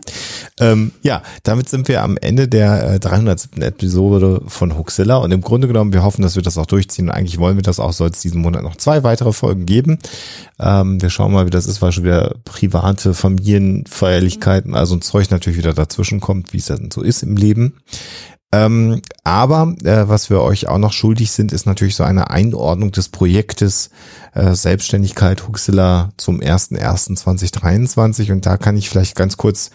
[0.61, 3.63] Ähm, ja, damit sind wir am Ende der äh, 307.
[3.63, 7.15] Episode von Hoaxilla und im Grunde genommen, wir hoffen, dass wir das auch durchziehen und
[7.15, 9.99] eigentlich wollen wir das auch, soll es diesen Monat noch zwei weitere Folgen geben.
[10.61, 15.31] Ähm, wir schauen mal, wie das ist, weil schon wieder private Familienfeierlichkeiten, also ein Zeug
[15.31, 17.75] natürlich wieder dazwischen kommt, wie es dann so ist im Leben.
[18.57, 22.93] Ähm, aber äh, was wir euch auch noch schuldig sind, ist natürlich so eine Einordnung
[22.93, 23.91] des Projektes
[24.35, 28.33] äh, Selbstständigkeit Huxilla zum 01.01.2023.
[28.33, 29.71] Und da kann ich vielleicht ganz kurz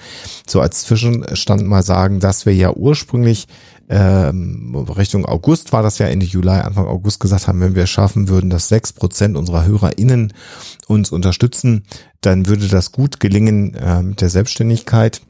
[0.47, 3.47] so als Zwischenstand mal sagen, dass wir ja ursprünglich
[3.89, 7.89] ähm, Richtung August war das ja Ende Juli, Anfang August gesagt haben, wenn wir es
[7.89, 10.33] schaffen würden, dass sechs Prozent unserer HörerInnen
[10.87, 11.83] uns unterstützen,
[12.21, 15.21] dann würde das gut gelingen äh, mit der Selbstständigkeit.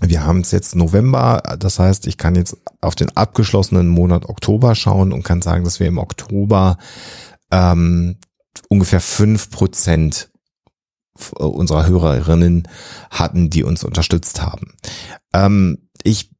[0.00, 4.74] Wir haben es jetzt November, das heißt, ich kann jetzt auf den abgeschlossenen Monat Oktober
[4.74, 6.78] schauen und kann sagen, dass wir im Oktober
[7.50, 8.16] ähm,
[8.68, 10.30] ungefähr fünf Prozent
[11.38, 12.68] äh, unserer Hörerinnen
[13.10, 14.74] hatten, die uns unterstützt haben.
[15.32, 16.30] Ähm, ich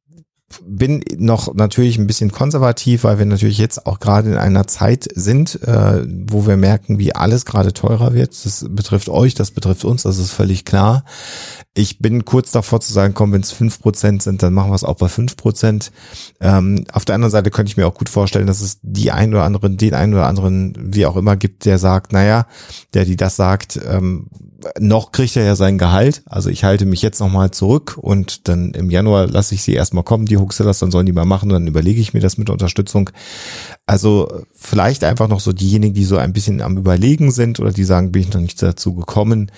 [0.61, 5.07] bin noch natürlich ein bisschen konservativ, weil wir natürlich jetzt auch gerade in einer Zeit
[5.13, 8.33] sind, äh, wo wir merken, wie alles gerade teurer wird.
[8.45, 11.05] Das betrifft euch, das betrifft uns, das ist völlig klar.
[11.75, 14.75] Ich bin kurz davor zu sagen, komm, wenn es fünf Prozent sind, dann machen wir
[14.75, 15.91] es auch bei fünf Prozent.
[16.39, 19.33] Ähm, auf der anderen Seite könnte ich mir auch gut vorstellen, dass es die ein
[19.33, 22.45] oder anderen, den einen oder anderen, wie auch immer gibt, der sagt, naja,
[22.93, 24.27] der, die das sagt, ähm,
[24.79, 26.21] noch kriegt er ja sein Gehalt.
[26.25, 30.03] Also ich halte mich jetzt nochmal zurück und dann im Januar lasse ich sie erstmal
[30.03, 33.09] kommen, die Hoaxillas, dann sollen die mal machen, dann überlege ich mir das mit Unterstützung.
[33.87, 37.83] Also vielleicht einfach noch so diejenigen, die so ein bisschen am Überlegen sind oder die
[37.83, 39.51] sagen, bin ich noch nicht dazu gekommen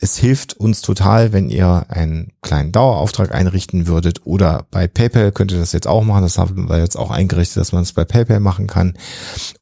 [0.00, 5.50] es hilft uns total, wenn ihr einen kleinen Dauerauftrag einrichten würdet oder bei PayPal könnt
[5.50, 6.22] ihr das jetzt auch machen.
[6.22, 8.94] Das haben wir jetzt auch eingerichtet, dass man es bei PayPal machen kann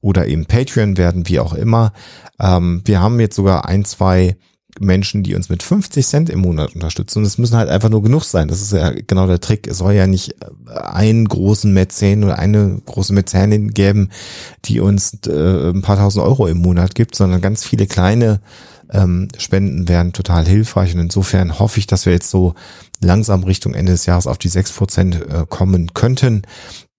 [0.00, 1.92] oder eben Patreon werden, wie auch immer.
[2.38, 4.36] Ähm, wir haben jetzt sogar ein, zwei
[4.78, 7.20] Menschen, die uns mit 50 Cent im Monat unterstützen.
[7.20, 8.48] Und es müssen halt einfach nur genug sein.
[8.48, 9.66] Das ist ja genau der Trick.
[9.66, 14.10] Es soll ja nicht einen großen Mäzen oder eine große Mäzenin geben,
[14.66, 18.40] die uns äh, ein paar tausend Euro im Monat gibt, sondern ganz viele kleine
[18.92, 22.54] ähm, Spenden wären total hilfreich und insofern hoffe ich, dass wir jetzt so
[23.00, 26.42] langsam Richtung Ende des Jahres auf die sechs Prozent äh, kommen könnten.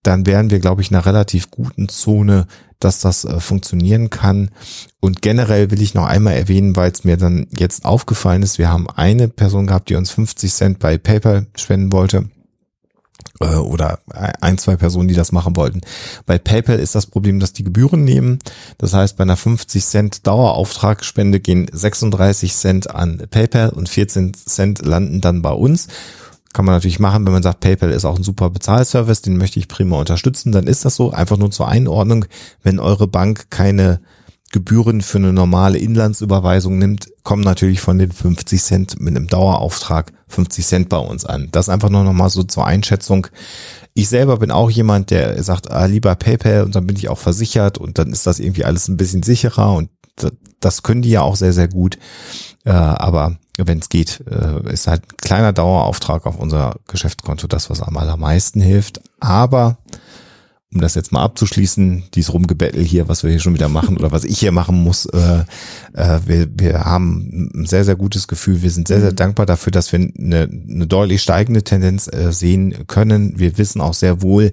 [0.02, 2.46] Dann wären wir, glaube ich, in einer relativ guten Zone,
[2.78, 4.50] dass das äh, funktionieren kann.
[5.00, 8.68] Und generell will ich noch einmal erwähnen, weil es mir dann jetzt aufgefallen ist, wir
[8.68, 12.28] haben eine Person gehabt, die uns 50 Cent bei PayPal spenden wollte
[13.40, 14.00] oder
[14.40, 15.80] ein, zwei Personen, die das machen wollten.
[16.26, 18.38] Bei PayPal ist das Problem, dass die Gebühren nehmen.
[18.78, 24.84] Das heißt, bei einer 50 Cent Dauerauftragsspende gehen 36 Cent an PayPal und 14 Cent
[24.84, 25.88] landen dann bei uns.
[26.52, 29.60] Kann man natürlich machen, wenn man sagt, PayPal ist auch ein super Bezahlservice, den möchte
[29.60, 31.12] ich prima unterstützen, dann ist das so.
[31.12, 32.24] Einfach nur zur Einordnung,
[32.62, 34.00] wenn eure Bank keine
[34.50, 40.12] Gebühren für eine normale Inlandsüberweisung nimmt, kommen natürlich von den 50 Cent mit einem Dauerauftrag
[40.28, 41.48] 50 Cent bei uns an.
[41.52, 43.26] Das einfach nur nochmal so zur Einschätzung.
[43.92, 47.18] Ich selber bin auch jemand, der sagt, ah, lieber PayPal und dann bin ich auch
[47.18, 49.90] versichert und dann ist das irgendwie alles ein bisschen sicherer und
[50.60, 51.98] das können die ja auch sehr, sehr gut.
[52.64, 57.70] Äh, aber wenn es geht, äh, ist halt ein kleiner Dauerauftrag auf unser Geschäftskonto das,
[57.70, 59.00] was am allermeisten hilft.
[59.20, 59.78] Aber
[60.74, 64.12] um das jetzt mal abzuschließen, dies Rumgebettel hier, was wir hier schon wieder machen oder
[64.12, 65.44] was ich hier machen muss, äh,
[65.94, 68.60] äh, wir, wir haben ein sehr, sehr gutes Gefühl.
[68.60, 69.16] Wir sind sehr, sehr mhm.
[69.16, 73.38] dankbar dafür, dass wir eine, eine deutlich steigende Tendenz äh, sehen können.
[73.38, 74.52] Wir wissen auch sehr wohl,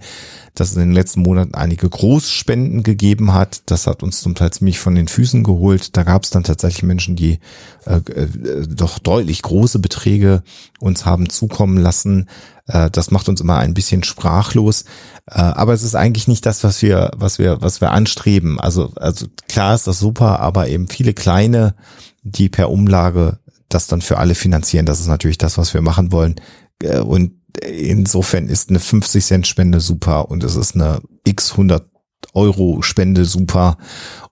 [0.53, 3.63] dass es in den letzten Monaten einige Großspenden gegeben hat.
[3.66, 5.97] Das hat uns zum Teil ziemlich von den Füßen geholt.
[5.97, 7.39] Da gab es dann tatsächlich Menschen, die
[7.86, 10.43] äh, äh, doch deutlich große Beträge
[10.80, 12.30] uns haben zukommen lassen.
[12.68, 14.86] Äh, das macht uns immer ein bisschen sprachlos.
[15.28, 18.59] Äh, aber es ist eigentlich nicht das, was wir, was wir, was wir anstreben.
[18.59, 21.76] Also, also klar ist das super, aber eben viele kleine,
[22.24, 23.39] die per Umlage
[23.70, 24.86] das dann für alle finanzieren.
[24.86, 26.36] Das ist natürlich das, was wir machen wollen.
[26.82, 31.89] Äh, und insofern ist eine 50 Cent Spende super und es ist eine x 100
[32.34, 33.78] Euro Spende super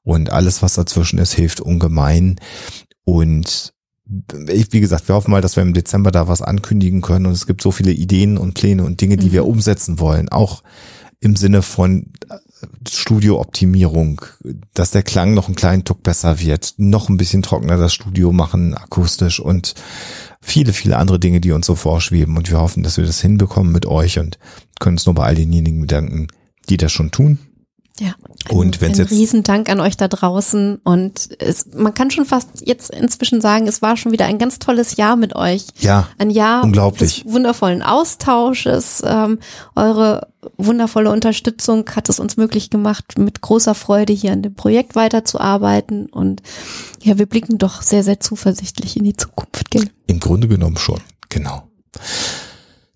[0.03, 2.39] und alles, was dazwischen ist, hilft ungemein.
[3.05, 3.72] Und
[4.05, 7.47] wie gesagt, wir hoffen mal, dass wir im Dezember da was ankündigen können und es
[7.47, 9.33] gibt so viele Ideen und Pläne und Dinge, die mhm.
[9.33, 10.63] wir umsetzen wollen, auch
[11.21, 12.35] im Sinne von äh,
[12.89, 14.21] Studiooptimierung,
[14.73, 18.33] dass der Klang noch einen kleinen Tuck besser wird, noch ein bisschen trockener das Studio
[18.33, 19.73] machen, akustisch und
[20.41, 22.35] viele, viele andere Dinge, die uns so vorschweben.
[22.35, 24.37] Und wir hoffen, dass wir das hinbekommen mit euch und
[24.79, 26.27] können uns nur bei all denjenigen bedanken,
[26.69, 27.39] die das schon tun.
[27.99, 28.15] Ja.
[28.49, 32.89] Und wenn jetzt Riesendank an euch da draußen und es, man kann schon fast jetzt
[32.89, 35.67] inzwischen sagen, es war schon wieder ein ganz tolles Jahr mit euch.
[35.79, 36.07] Ja.
[36.17, 37.23] Ein Jahr unglaublich.
[37.23, 39.03] des wundervollen Austausches.
[39.05, 39.37] Ähm,
[39.75, 40.27] eure
[40.57, 46.07] wundervolle Unterstützung hat es uns möglich gemacht, mit großer Freude hier an dem Projekt weiterzuarbeiten
[46.07, 46.41] und
[47.01, 49.71] ja, wir blicken doch sehr, sehr zuversichtlich in die Zukunft.
[49.71, 49.89] Gell?
[50.07, 51.69] Im Grunde genommen schon, genau.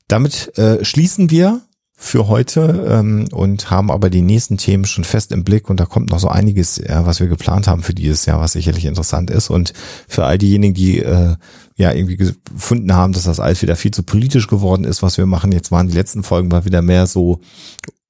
[0.08, 1.62] Damit äh, schließen wir
[2.00, 5.86] für heute ähm, und haben aber die nächsten Themen schon fest im Blick und da
[5.86, 9.32] kommt noch so einiges, äh, was wir geplant haben für dieses Jahr, was sicherlich interessant
[9.32, 9.74] ist und
[10.08, 11.36] für all diejenigen, die äh,
[11.76, 15.26] ja irgendwie gefunden haben, dass das alles wieder viel zu politisch geworden ist, was wir
[15.26, 15.52] machen.
[15.52, 17.42] Jetzt waren die letzten Folgen mal wieder mehr so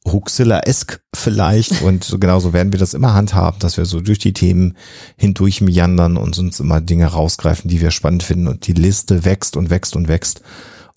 [0.05, 4.75] Huxilla-esk vielleicht und genauso werden wir das immer handhaben, dass wir so durch die Themen
[5.15, 9.55] hindurch meandern und uns immer Dinge rausgreifen, die wir spannend finden und die Liste wächst
[9.55, 10.41] und wächst und wächst.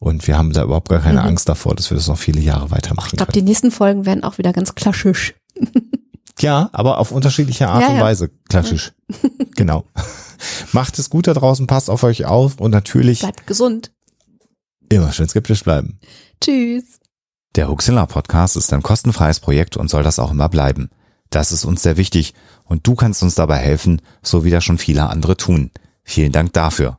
[0.00, 1.26] Und wir haben da überhaupt gar keine mhm.
[1.26, 3.10] Angst davor, dass wir das noch viele Jahre weitermachen.
[3.12, 5.34] Ich glaube, die nächsten Folgen werden auch wieder ganz klassisch.
[6.40, 8.02] ja, aber auf unterschiedliche Art ja, und ja.
[8.02, 8.92] Weise klassisch.
[9.08, 9.28] Ja.
[9.54, 9.84] genau.
[10.72, 13.20] Macht es gut da draußen, passt auf euch auf und natürlich.
[13.20, 13.92] Bleibt gesund.
[14.88, 16.00] Immer schön skeptisch bleiben.
[16.40, 16.98] Tschüss.
[17.54, 20.88] Der Huxilla Podcast ist ein kostenfreies Projekt und soll das auch immer bleiben.
[21.28, 22.32] Das ist uns sehr wichtig
[22.64, 25.70] und du kannst uns dabei helfen, so wie das schon viele andere tun.
[26.04, 26.98] Vielen Dank dafür.